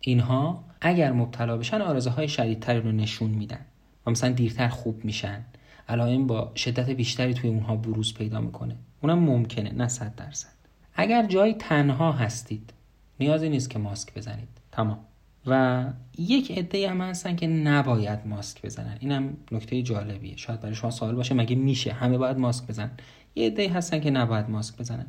اینها 0.00 0.64
اگر 0.80 1.12
مبتلا 1.12 1.56
بشن 1.56 1.80
آرزه 1.80 2.10
های 2.10 2.28
شدیدتری 2.28 2.80
رو 2.80 2.92
نشون 2.92 3.30
میدن. 3.30 3.60
و 4.06 4.10
مثلا 4.10 4.30
دیرتر 4.30 4.68
خوب 4.68 5.04
میشن. 5.04 5.44
علائم 5.88 6.26
با 6.26 6.52
شدت 6.56 6.90
بیشتری 6.90 7.34
توی 7.34 7.50
اونها 7.50 7.76
بروز 7.76 8.14
پیدا 8.14 8.40
می‌کنه. 8.40 8.76
اونم 9.02 9.18
ممکنه 9.18 9.72
نه 9.72 9.88
صد 9.88 10.14
درصد. 10.14 10.52
اگر 10.94 11.26
جایی 11.26 11.54
تنها 11.54 12.12
هستید 12.12 12.72
نیازی 13.20 13.48
نیست 13.48 13.70
که 13.70 13.78
ماسک 13.78 14.14
بزنید. 14.14 14.48
تمام. 14.72 15.07
و 15.50 15.84
یک 16.18 16.58
عده 16.58 16.90
هم 16.90 17.00
هستن 17.00 17.36
که 17.36 17.46
نباید 17.46 18.26
ماسک 18.26 18.62
بزنن. 18.62 18.96
اینم 19.00 19.36
نکته 19.52 19.82
جالبیه. 19.82 20.36
شاید 20.36 20.60
برای 20.60 20.74
شما 20.74 20.90
سوال 20.90 21.14
باشه 21.14 21.34
مگه 21.34 21.56
میشه؟ 21.56 21.92
همه 21.92 22.18
باید 22.18 22.38
ماسک 22.38 22.66
بزنن. 22.66 22.90
یه 23.34 23.46
عده 23.46 23.68
هستن 23.68 24.00
که 24.00 24.10
نباید 24.10 24.50
ماسک 24.50 24.76
بزنن. 24.78 25.06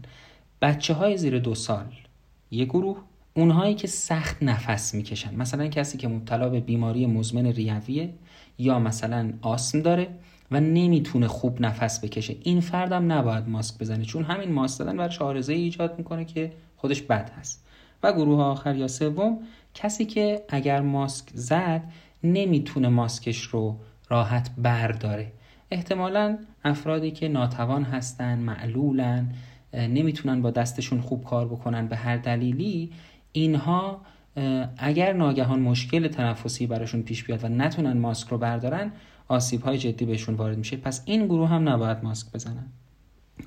بچه 0.62 0.94
های 0.94 1.18
زیر 1.18 1.40
دو 1.40 1.56
سال 1.56 1.86
یه 2.52 2.66
گروه 2.66 2.98
اونهایی 3.34 3.76
که 3.76 3.88
سخت 3.88 4.44
نفس 4.44 4.94
می‌کشن. 4.94 5.36
مثلا 5.36 5.68
کسی 5.68 5.98
که 5.98 6.08
مبتلا 6.08 6.50
به 6.50 6.60
بیماری 6.60 7.06
مزمن 7.06 7.46
ریویه 7.46 8.14
یا 8.58 8.80
مثلا 8.80 9.34
آسم 9.42 9.82
داره 9.82 10.08
و 10.52 10.60
نمی‌تونه 10.60 11.28
خوب 11.28 11.62
نفس 11.62 12.04
بکشه. 12.04 12.36
این 12.44 12.60
فردم 12.60 13.12
نباید 13.12 13.50
ماسک 13.50 13.80
بزنه 13.80 14.06
چون 14.06 14.24
همین 14.24 14.52
ماسک 14.52 14.78
زدن 14.78 14.98
براش 14.98 15.22
آرزه 15.22 15.54
ایجاد 15.54 15.98
می‌کنه 15.98 16.26
که 16.26 16.52
خودش 16.78 17.02
بد 17.02 17.30
هست. 17.30 17.66
و 18.04 18.14
گروه 18.14 18.42
آخر 18.42 18.76
یا 18.76 18.88
سوم 18.88 19.40
کسی 19.74 20.06
که 20.06 20.44
اگر 20.50 20.82
ماسک 20.82 21.30
زد 21.34 21.84
نمی‌تونه 22.24 22.88
ماسکش 22.88 23.42
رو 23.42 23.80
راحت 24.10 24.50
برداره. 24.58 25.32
احتمالا 25.72 26.38
افرادی 26.64 27.12
که 27.12 27.28
ناتوان 27.28 27.84
هستن 27.84 28.40
معلولن 28.40 29.34
نمی‌تونن 29.74 30.42
با 30.42 30.52
دستشون 30.52 31.02
خوب 31.02 31.24
کار 31.24 31.48
بکنن 31.48 31.88
به 31.88 31.96
هر 31.96 32.18
دلیلی 32.18 32.92
اینها 33.32 34.02
اگر 34.78 35.14
ناگهان 35.14 35.60
مشکل 35.60 36.08
تنفسی 36.08 36.68
براشون 36.68 37.02
پیش 37.02 37.24
بیاد 37.24 37.44
و 37.44 37.48
نتونن 37.48 37.98
ماسک 37.98 38.28
رو 38.28 38.38
بردارن 38.38 38.92
آسیب 39.28 39.62
های 39.62 39.78
جدی 39.78 40.06
بهشون 40.06 40.36
وارد 40.36 40.58
میشه. 40.58 40.78
پس 40.78 41.02
این 41.06 41.26
گروه 41.26 41.50
هم 41.50 41.70
نباید 41.70 42.04
ماسک 42.04 42.32
بزنن. 42.34 42.68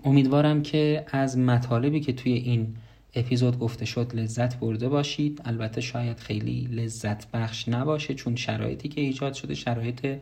امیدوارم 0.04 0.62
که 0.62 1.06
از 1.12 1.38
مطالبی 1.38 2.00
که 2.00 2.12
توی 2.12 2.32
این 2.32 2.76
اپیزود 3.14 3.58
گفته 3.58 3.84
شد 3.84 4.14
لذت 4.14 4.60
برده 4.60 4.88
باشید. 4.88 5.42
البته 5.44 5.80
شاید 5.80 6.18
خیلی 6.18 6.68
لذت 6.70 7.30
بخش 7.30 7.68
نباشه 7.68 8.14
چون 8.14 8.36
شرایطی 8.36 8.88
که 8.88 9.00
ایجاد 9.00 9.34
شده 9.34 9.54
شرایط 9.54 10.18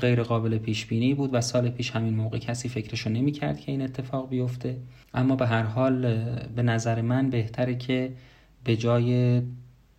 غیر 0.00 0.22
قابل 0.22 0.58
پیش 0.58 0.86
بینی 0.86 1.14
بود 1.14 1.30
و 1.32 1.40
سال 1.40 1.70
پیش 1.70 1.90
همین 1.90 2.14
موقع 2.14 2.38
کسی 2.38 2.68
فکرشو 2.68 3.10
نمی‌کرد 3.10 3.60
که 3.60 3.72
این 3.72 3.82
اتفاق 3.82 4.28
بیفته. 4.28 4.76
اما 5.14 5.36
به 5.36 5.46
هر 5.46 5.62
حال 5.62 6.24
به 6.56 6.62
نظر 6.62 7.00
من 7.00 7.30
بهتره 7.30 7.74
که 7.74 8.12
به 8.64 8.76
جای 8.76 9.42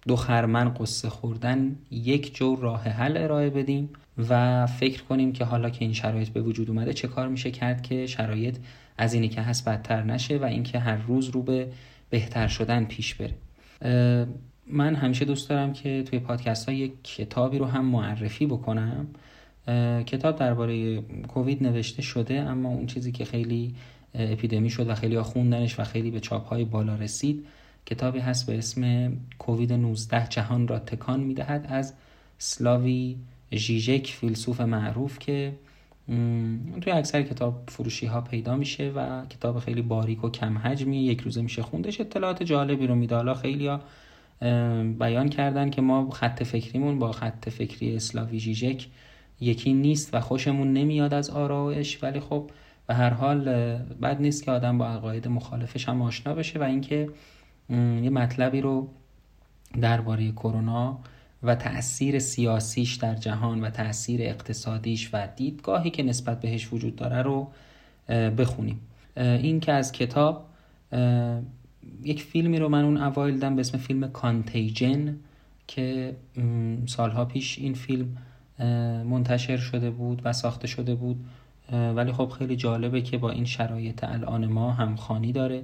دو 0.07 0.15
خرمن 0.15 0.69
قصه 0.69 1.09
خوردن 1.09 1.75
یک 1.91 2.35
جور 2.35 2.59
راه 2.59 2.83
حل 2.83 3.17
ارائه 3.17 3.49
بدیم 3.49 3.89
و 4.29 4.65
فکر 4.67 5.03
کنیم 5.03 5.33
که 5.33 5.45
حالا 5.45 5.69
که 5.69 5.85
این 5.85 5.93
شرایط 5.93 6.29
به 6.29 6.41
وجود 6.41 6.69
اومده 6.69 6.93
چه 6.93 7.07
کار 7.07 7.27
میشه 7.27 7.51
کرد 7.51 7.81
که 7.81 8.07
شرایط 8.07 8.57
از 8.97 9.13
اینی 9.13 9.29
که 9.29 9.41
هست 9.41 9.69
بدتر 9.69 10.03
نشه 10.03 10.37
و 10.37 10.45
اینکه 10.45 10.79
هر 10.79 10.97
روز 10.97 11.29
رو 11.29 11.41
به 11.41 11.67
بهتر 12.13 12.47
شدن 12.47 12.85
پیش 12.85 13.15
بره. 13.15 13.33
من 14.67 14.95
همیشه 14.95 15.25
دوست 15.25 15.49
دارم 15.49 15.73
که 15.73 16.03
توی 16.03 16.19
پادکست 16.19 16.69
ها 16.69 16.75
یک 16.75 17.03
کتابی 17.03 17.57
رو 17.57 17.65
هم 17.65 17.85
معرفی 17.85 18.45
بکنم. 18.45 19.07
کتاب 20.05 20.35
درباره 20.35 21.01
کووید 21.27 21.63
نوشته 21.63 22.01
شده 22.01 22.39
اما 22.39 22.69
اون 22.69 22.85
چیزی 22.85 23.11
که 23.11 23.25
خیلی 23.25 23.75
اپیدمی 24.13 24.69
شد 24.69 24.89
و 24.89 24.95
خیلی 24.95 25.21
خوندنش 25.21 25.79
و 25.79 25.83
خیلی 25.83 26.11
به 26.11 26.19
چاپ 26.19 26.47
های 26.47 26.65
بالا 26.65 26.95
رسید 26.95 27.45
کتابی 27.85 28.19
هست 28.19 28.47
به 28.47 28.57
اسم 28.57 29.11
کووید 29.39 29.73
19 29.73 30.27
جهان 30.27 30.67
را 30.67 30.79
تکان 30.79 31.19
می‌دهد 31.19 31.65
از 31.69 31.93
سلاوی 32.37 33.15
ژیژک 33.53 34.07
فیلسوف 34.07 34.61
معروف 34.61 35.19
که 35.19 35.53
توی 36.81 36.91
اکثر 36.93 37.21
کتاب 37.21 37.63
فروشی 37.67 38.05
ها 38.05 38.21
پیدا 38.21 38.55
میشه 38.55 38.91
و 38.95 39.25
کتاب 39.25 39.59
خیلی 39.59 39.81
باریک 39.81 40.23
و 40.23 40.29
کم 40.29 40.57
حجمیه 40.57 41.01
یک 41.01 41.21
روزه 41.21 41.41
میشه 41.41 41.61
خوندش. 41.61 42.01
اطلاعات 42.01 42.43
جالبی 42.43 42.87
رو 42.87 42.95
میده 42.95 43.15
حالا 43.15 43.33
خیلی 43.33 43.67
ها 43.67 43.79
بیان 44.99 45.29
کردن 45.29 45.69
که 45.69 45.81
ما 45.81 46.09
خط 46.09 46.43
فکریمون 46.43 46.99
با 46.99 47.11
خط 47.11 47.49
فکری 47.49 47.95
اسلاوی 47.95 48.39
ژیژک 48.39 48.87
یکی 49.39 49.73
نیست 49.73 50.13
و 50.13 50.19
خوشمون 50.19 50.73
نمیاد 50.73 51.13
از 51.13 51.29
آرایش. 51.29 52.03
ولی 52.03 52.19
خب 52.19 52.51
به 52.87 52.93
هر 52.93 53.09
حال 53.09 53.43
بد 54.01 54.21
نیست 54.21 54.43
که 54.43 54.51
آدم 54.51 54.77
با 54.77 54.87
عقاید 54.87 55.27
مخالفش 55.27 55.89
هم 55.89 56.01
آشنا 56.01 56.33
بشه 56.33 56.59
و 56.59 56.63
اینکه 56.63 57.09
یه 57.69 58.09
مطلبی 58.09 58.61
رو 58.61 58.89
درباره 59.81 60.31
کرونا 60.31 60.99
و 61.43 61.55
تأثیر 61.55 62.19
سیاسیش 62.19 62.95
در 62.95 63.15
جهان 63.15 63.61
و 63.61 63.69
تأثیر 63.69 64.21
اقتصادیش 64.21 65.09
و 65.13 65.27
دیدگاهی 65.35 65.89
که 65.89 66.03
نسبت 66.03 66.39
بهش 66.39 66.73
وجود 66.73 66.95
داره 66.95 67.21
رو 67.21 67.47
بخونیم. 68.09 68.79
این 69.17 69.59
که 69.59 69.71
از 69.71 69.91
کتاب 69.91 70.45
یک 72.03 72.23
فیلمی 72.23 72.59
رو 72.59 72.69
من 72.69 72.83
اون 72.83 72.97
اوایل 72.97 73.39
دم 73.39 73.55
به 73.55 73.59
اسم 73.59 73.77
فیلم 73.77 74.07
کانتیجن 74.07 75.15
که 75.67 76.15
سالها 76.85 77.25
پیش 77.25 77.59
این 77.59 77.73
فیلم 77.73 78.17
منتشر 79.09 79.57
شده 79.57 79.89
بود 79.91 80.21
و 80.25 80.33
ساخته 80.33 80.67
شده 80.67 80.95
بود. 80.95 81.25
ولی 81.71 82.11
خب 82.11 82.29
خیلی 82.29 82.55
جالبه 82.55 83.01
که 83.01 83.17
با 83.17 83.31
این 83.31 83.45
شرایط 83.45 84.03
الان 84.03 84.45
ما 84.45 84.71
هم 84.71 84.95
خانی 84.95 85.31
داره 85.31 85.63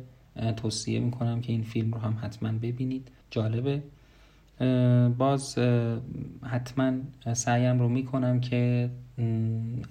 توصیه 0.58 1.00
می‌کنم 1.00 1.42
که 1.42 1.52
این 1.52 1.63
فیلم 1.63 1.92
رو 1.92 2.00
هم 2.00 2.18
حتما 2.22 2.52
ببینید. 2.52 3.08
جالبه. 3.32 3.84
باز 5.17 5.58
حتما 6.43 6.91
سعیم 7.34 7.80
رو 7.80 7.89
می‌کنم 7.89 8.39
که 8.39 8.89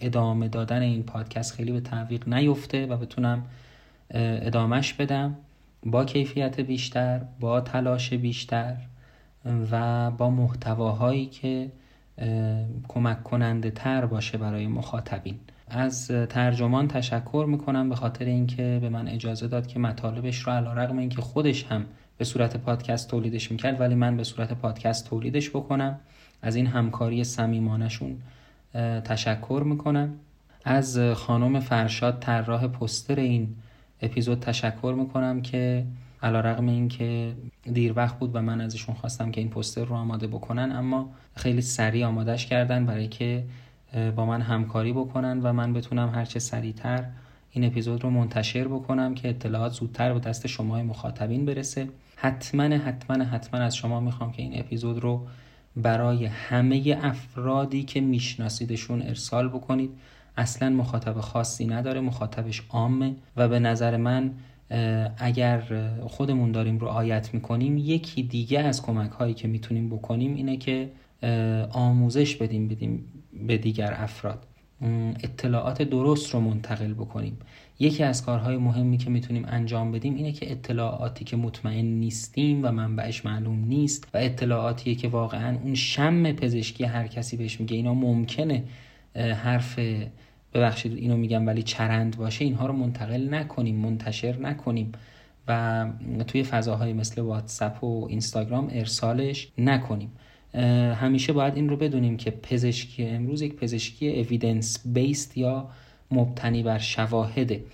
ادامه 0.00 0.48
دادن 0.48 0.83
این 0.83 1.02
پادکست 1.02 1.54
خیلی 1.54 1.72
به 1.72 1.81
تعویق 1.81 2.28
نیفته 2.28 2.87
و 2.87 2.96
بتونم 2.96 3.42
ادامهش 4.11 4.92
بدم. 4.92 5.37
با 5.87 6.04
کیفیت 6.04 6.61
بیشتر 6.61 7.20
با 7.40 7.61
تلاش 7.61 8.12
بیشتر 8.12 8.76
و 9.70 10.11
با 10.11 10.31
محتواهایی 10.31 11.26
که 11.26 11.70
کمک 12.88 13.22
کننده 13.22 13.70
تر 13.70 14.07
باشه 14.07 14.38
برای 14.38 14.66
مخاطبین. 14.66 15.35
از 15.68 16.09
ترجمان 16.09 16.88
تشکر 16.88 17.46
می‌کنم 17.48 17.88
به 17.88 17.94
خاطر 17.94 18.24
اینکه 18.24 18.78
به 18.83 18.88
من 18.88 19.09
اجازه 19.09 19.48
داد 19.48 19.66
که 19.66 19.78
مطالبش 19.78 20.38
رو 20.38 20.52
علا 20.52 20.72
رقم 20.72 20.98
اینکه 20.98 21.22
خودش 21.22 21.64
هم 21.64 21.85
به 22.18 22.24
صورت 22.24 22.57
پادکست 22.57 23.11
تولیدش 23.11 23.50
می‌کرد 23.50 23.81
ولی 23.81 23.94
من 23.94 24.16
به 24.16 24.24
صورت 24.24 24.52
پادکست 24.52 25.09
تولیدش 25.09 25.50
بکنم. 25.50 26.00
از 26.42 26.57
این 26.57 26.66
همکاری 26.66 27.24
صمیمانشون 27.24 28.16
تشکر 29.04 29.62
می‌کنم. 29.66 30.14
از 30.64 30.98
خانم 30.98 31.61
فرشاد 31.61 32.18
طراح 32.20 32.66
پستر 32.66 33.20
این 33.20 33.54
اپیزود 34.02 34.40
تشکر 34.40 34.94
می‌کنم 34.98 35.42
که 35.42 35.85
علا 36.22 36.40
رقم 36.40 36.68
این 36.68 36.88
که 36.88 37.33
دیر 37.72 37.92
وقت 37.96 38.18
بود 38.18 38.31
و 38.37 38.42
من 38.42 38.61
ازشون 38.61 38.94
خواستم 38.94 39.31
که 39.31 39.40
این 39.40 39.50
پستر 39.50 39.85
رو 39.85 39.94
آماده 39.94 40.26
بکنن 40.26 40.72
اما 40.72 41.11
خیلی 41.35 41.61
سریع 41.61 42.07
آمادش 42.07 42.46
کردن 42.46 42.87
برای 42.87 43.09
که 43.09 43.44
با 44.16 44.26
من 44.26 44.40
همکاری 44.40 44.92
بکنن 44.92 45.40
و 45.42 45.52
من 45.52 45.72
بتونم 45.72 46.09
هرچه 46.14 46.38
سریعتر 46.38 47.04
این 47.50 47.64
اپیزود 47.64 48.04
رو 48.04 48.11
منتشر 48.11 48.68
بکنم 48.68 49.14
که 49.14 49.28
اطلاعات 49.28 49.72
زودتر 49.72 50.12
به 50.12 50.20
دست 50.20 50.46
شما 50.46 50.83
مخاطبین 50.83 51.44
برسه. 51.44 51.88
حتما 52.20 52.62
حتما 52.62 53.24
حتما 53.24 53.61
از 53.61 53.76
شما 53.76 54.00
می‌خوام 54.00 54.33
که 54.33 54.42
این 54.42 54.61
اپیزود 54.61 54.98
رو 54.98 55.26
برای 55.76 56.26
همه 56.26 56.98
افرادی 57.02 57.83
که 57.83 58.00
میشناسیدشون 58.00 59.02
ارسال 59.02 59.48
بکنید. 59.48 59.90
اصلا 60.37 60.70
مخاطب 60.70 61.20
خاصی 61.20 61.66
نداره 61.66 62.00
مخاطبش 62.00 62.62
عامه 62.68 63.14
و 63.37 63.49
به 63.49 63.59
نظر 63.59 63.97
من 63.97 64.30
اگر 65.16 65.62
خودمون 66.07 66.53
داریم 66.53 66.78
رو 66.78 66.86
آیت 66.86 67.34
می‌کنیم 67.34 67.78
یکی 67.78 68.22
دیگه 68.22 68.61
از 68.61 68.82
کمک 68.82 69.11
هایی 69.11 69.34
که 69.34 69.49
می‌تونیم 69.49 69.88
بکنیم 69.88 70.34
اینه 70.34 70.57
که 70.57 70.90
آموزش 71.70 72.36
بدیم 72.36 72.68
بدیم 72.68 73.05
به 73.47 73.59
دیگر 73.59 73.95
افراد. 73.99 74.47
اطلاعات 75.22 75.82
درست 75.82 76.34
رو 76.34 76.40
منتقل 76.40 76.95
بکنیم. 76.95 77.38
یکی 77.81 78.05
از 78.05 78.24
کارهای 78.24 78.57
مهمی 78.57 78.99
که 78.99 79.11
می‌تونیم 79.11 79.45
انجام 79.49 79.93
بدیم 79.93 80.14
اینه 80.14 80.33
که 80.33 80.53
اطلاعاتی 80.53 81.24
که 81.24 81.37
مطمئن 81.37 81.85
نیستیم 81.85 82.64
و 82.64 82.70
منبعش 82.70 83.24
معلوم 83.24 83.64
نیست 83.64 84.09
و 84.14 84.18
اطلاعاتی 84.18 84.95
که 84.95 85.09
واقعا 85.09 85.59
اون 85.62 85.74
شم 85.74 86.33
پزشکی 86.33 86.85
هر 86.85 87.07
کسی 87.07 87.37
بهش 87.37 87.61
میگه. 87.61 87.76
اینا 87.76 87.95
ممکنه 87.95 88.64
حرف 89.14 89.79
ببخشید 90.55 90.93
اینو 90.93 91.16
میگم 91.16 91.47
ولی 91.47 91.62
چرند 91.62 92.16
باشه. 92.16 92.45
اینها 92.45 92.66
رو 92.66 92.72
منتقل 92.72 93.35
نکنیم 93.35 93.76
منتشر 93.76 94.37
نکنیم 94.37 94.93
و 95.49 95.87
توی 96.26 96.43
فضاهای 96.43 96.93
مثل 96.93 97.22
واتساپ 97.22 97.85
و 97.85 98.07
اینستاگرام 98.11 98.68
ارسالش 98.72 99.49
نکنیم. 99.59 100.12
همیشه 100.95 101.33
باید 101.33 101.57
این 101.57 101.68
رو 101.68 101.76
بدونیم 101.76 102.16
که 102.16 102.31
پزشکی 102.31 103.05
امروز 103.05 103.43
یک 103.43 103.57
پزشکی 103.57 104.20
اویدنس 104.20 104.87
بیست 104.87 105.37
یا 105.39 105.68
مبتنی 106.11 106.62
بر 106.62 106.78
شواهده 106.78 107.64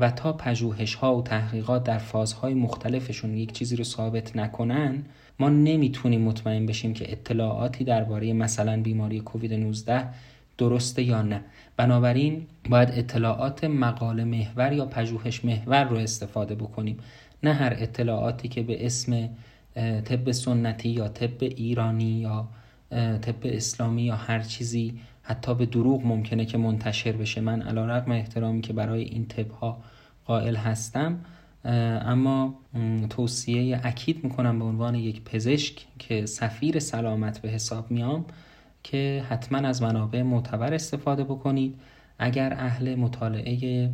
و 0.00 0.10
تا 0.10 0.32
پژوهش 0.32 0.94
ها 0.94 1.16
و 1.16 1.22
تحقیقات 1.22 1.84
در 1.84 1.98
فازهای 1.98 2.54
مختلفشون 2.54 3.34
یک 3.34 3.52
چیزی 3.52 3.76
رو 3.76 3.84
ثابت 3.84 4.36
نکنن 4.36 5.04
ما 5.38 5.48
نمی‌تونیم 5.48 6.20
مطمئن 6.20 6.66
بشیم 6.66 6.94
که 6.94 7.12
اطلاعاتی 7.12 7.84
درباره 7.84 8.32
مثلا 8.32 8.82
بیماری 8.82 9.20
کووید 9.20 9.54
19 9.54 10.08
درسته 10.58 11.02
یا 11.02 11.22
نه. 11.22 11.40
بنابراین 11.76 12.46
باید 12.68 12.90
اطلاعات 12.92 13.64
مقاله 13.64 14.24
محور 14.24 14.72
یا 14.72 14.86
پژوهش 14.86 15.44
محور 15.44 15.84
رو 15.84 15.96
استفاده 15.96 16.54
بکنیم. 16.54 16.98
نه 17.42 17.52
هر 17.52 17.76
اطلاعاتی 17.78 18.48
که 18.48 18.62
به 18.62 18.86
اسم 18.86 19.28
طب 20.04 20.32
سنتی 20.32 20.88
یا 20.88 21.08
طب 21.08 21.42
ایرانی 21.42 22.20
یا 22.20 22.48
طب 23.22 23.34
اسلامی 23.44 24.02
یا 24.02 24.16
هر 24.16 24.40
چیزی 24.40 25.00
حتی 25.28 25.54
به 25.54 25.66
دروغ 25.66 26.06
ممکنه 26.06 26.44
که 26.44 26.58
منتشر 26.58 27.12
بشه. 27.12 27.40
من 27.40 27.62
علا 27.62 27.86
رقم 27.86 28.12
احترامی 28.12 28.60
که 28.60 28.72
برای 28.72 29.02
این 29.02 29.26
طب 29.26 29.50
ها 29.50 29.78
قائل 30.24 30.56
هستم 30.56 31.20
اما 31.64 32.54
توصیه 33.10 33.80
اکید 33.84 34.24
می‌کنم 34.24 34.58
به 34.58 34.64
عنوان 34.64 34.94
یک 34.94 35.22
پزشک 35.22 35.86
که 35.98 36.26
سفیر 36.26 36.78
سلامت 36.78 37.38
به 37.38 37.48
حساب 37.48 37.90
میام 37.90 38.24
که 38.82 39.24
حتما 39.28 39.68
از 39.68 39.82
منابع 39.82 40.22
معتبر 40.22 40.74
استفاده 40.74 41.24
بکنید. 41.24 41.74
اگر 42.18 42.52
اهل 42.52 42.94
مطالعه 42.94 43.90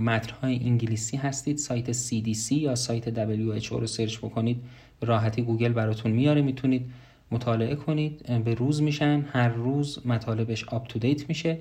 متنهای 0.00 0.60
انگلیسی 0.64 1.16
هستید 1.16 1.58
سایت 1.58 1.92
CDC 1.92 2.52
یا 2.52 2.74
سایت 2.74 3.26
WHO 3.60 3.72
رو 3.72 3.86
search 3.86 4.18
بکنید 4.18 4.62
راحتی 5.00 5.42
گوگل 5.42 5.72
براتون 5.72 6.12
میاره 6.12 6.42
می‌تونید 6.42 6.90
مطالعه 7.34 7.74
کنید. 7.74 8.42
به 8.44 8.54
روز 8.54 8.82
میشن. 8.82 9.24
هر 9.32 9.48
روز 9.48 10.06
مطالبش 10.06 10.64
up 10.64 10.88
to 10.88 10.98
date 10.98 11.28
میشه. 11.28 11.58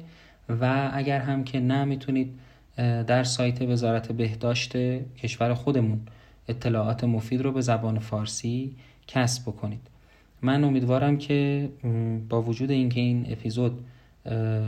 و 0.49 0.91
اگر 0.93 1.19
هم 1.19 1.43
که 1.43 1.59
نه 1.59 1.83
می‌تونید 1.83 2.33
در 2.77 3.23
سایت 3.23 3.61
وزارت 3.61 4.11
بهداشت 4.11 4.77
کشور 5.17 5.53
خودمون 5.53 5.99
اطلاعات 6.47 7.03
مفید 7.03 7.41
رو 7.41 7.51
به 7.51 7.61
زبان 7.61 7.99
فارسی 7.99 8.75
کسب 9.07 9.43
بکنید. 9.43 9.79
من 10.41 10.63
امیدوارم 10.63 11.17
که 11.17 11.69
با 12.29 12.41
وجود 12.41 12.71
اینکه 12.71 12.99
این 12.99 13.25
اپیزود 13.29 13.85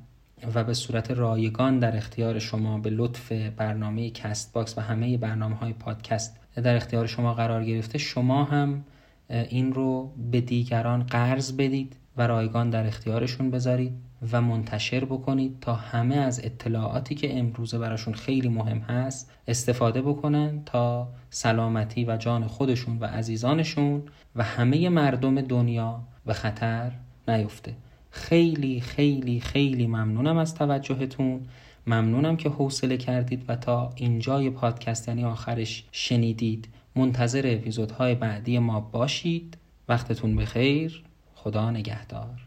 و 0.54 0.64
به 0.64 0.74
صورت 0.74 1.12
رایگان 1.12 1.80
در 1.80 1.97
اختیار 1.97 2.39
شما 2.39 2.78
به 2.78 2.89
لطف 2.89 3.32
برنامه 3.32 4.10
Castbox 4.10 4.78
و 4.78 4.82
همه 4.82 5.18
برنامه 5.18 5.56
های 5.56 5.74
پادکست 5.74 6.39
در 6.56 6.76
اختیار 6.76 7.08
شما 7.08 7.34
قرار 7.34 7.66
گرفته 7.66 7.97
شما 7.97 8.43
هم 8.43 8.84
این 9.30 9.74
رو 9.74 10.14
به 10.32 10.41
دیگران 10.41 11.04
قرض 11.04 11.51
بدید 11.51 11.95
و 12.18 12.28
رایگان 12.28 12.70
در 12.70 12.88
اختیارشون 12.88 13.51
بذارید. 13.51 13.93
و 14.32 14.42
منتشر 14.42 15.06
بکنید 15.06 15.60
تا 15.62 15.76
همه 15.76 16.16
از 16.16 16.42
اطلاعاتی 16.44 17.16
که 17.16 17.40
امروزه 17.40 17.78
براشون 17.78 18.14
خیلی 18.14 18.50
مهم 18.50 18.78
هست 18.78 19.32
استفاده 19.48 20.02
بکنن 20.02 20.62
تا 20.66 21.08
سلامتی 21.30 22.06
و 22.06 22.18
جان 22.18 22.48
خودشون 22.48 22.98
و 23.00 23.06
عزیزانشون 23.06 24.04
و 24.36 24.44
همه 24.44 24.90
مردم 24.90 25.42
دنیا 25.42 26.04
به 26.26 26.34
خطر 26.34 26.92
نیفته. 27.28 27.76
خیلی 28.12 28.82
خیلی 28.82 29.40
خیلی 29.40 29.88
ممنونم 29.88 30.38
از 30.38 30.56
توجهتون. 30.56 31.42
ممنونم 31.88 32.38
که 32.38 32.50
حوصله 32.50 32.98
کردید 32.98 33.46
و 33.48 33.56
تا 33.56 33.94
اینجای 33.96 34.50
پادکست 34.50 35.08
یعنی 35.08 35.24
آخرش 35.24 35.84
شنیدید. 35.92 36.68
منتظر 36.96 37.42
اپیزودهای 37.46 38.16
بعدی 38.16 38.60
ما 38.60 38.80
باشید. 38.80 39.58
وقتتون 39.90 40.36
بخیر. 40.36 41.04
خدا 41.36 41.72
نگهدار. 41.72 42.43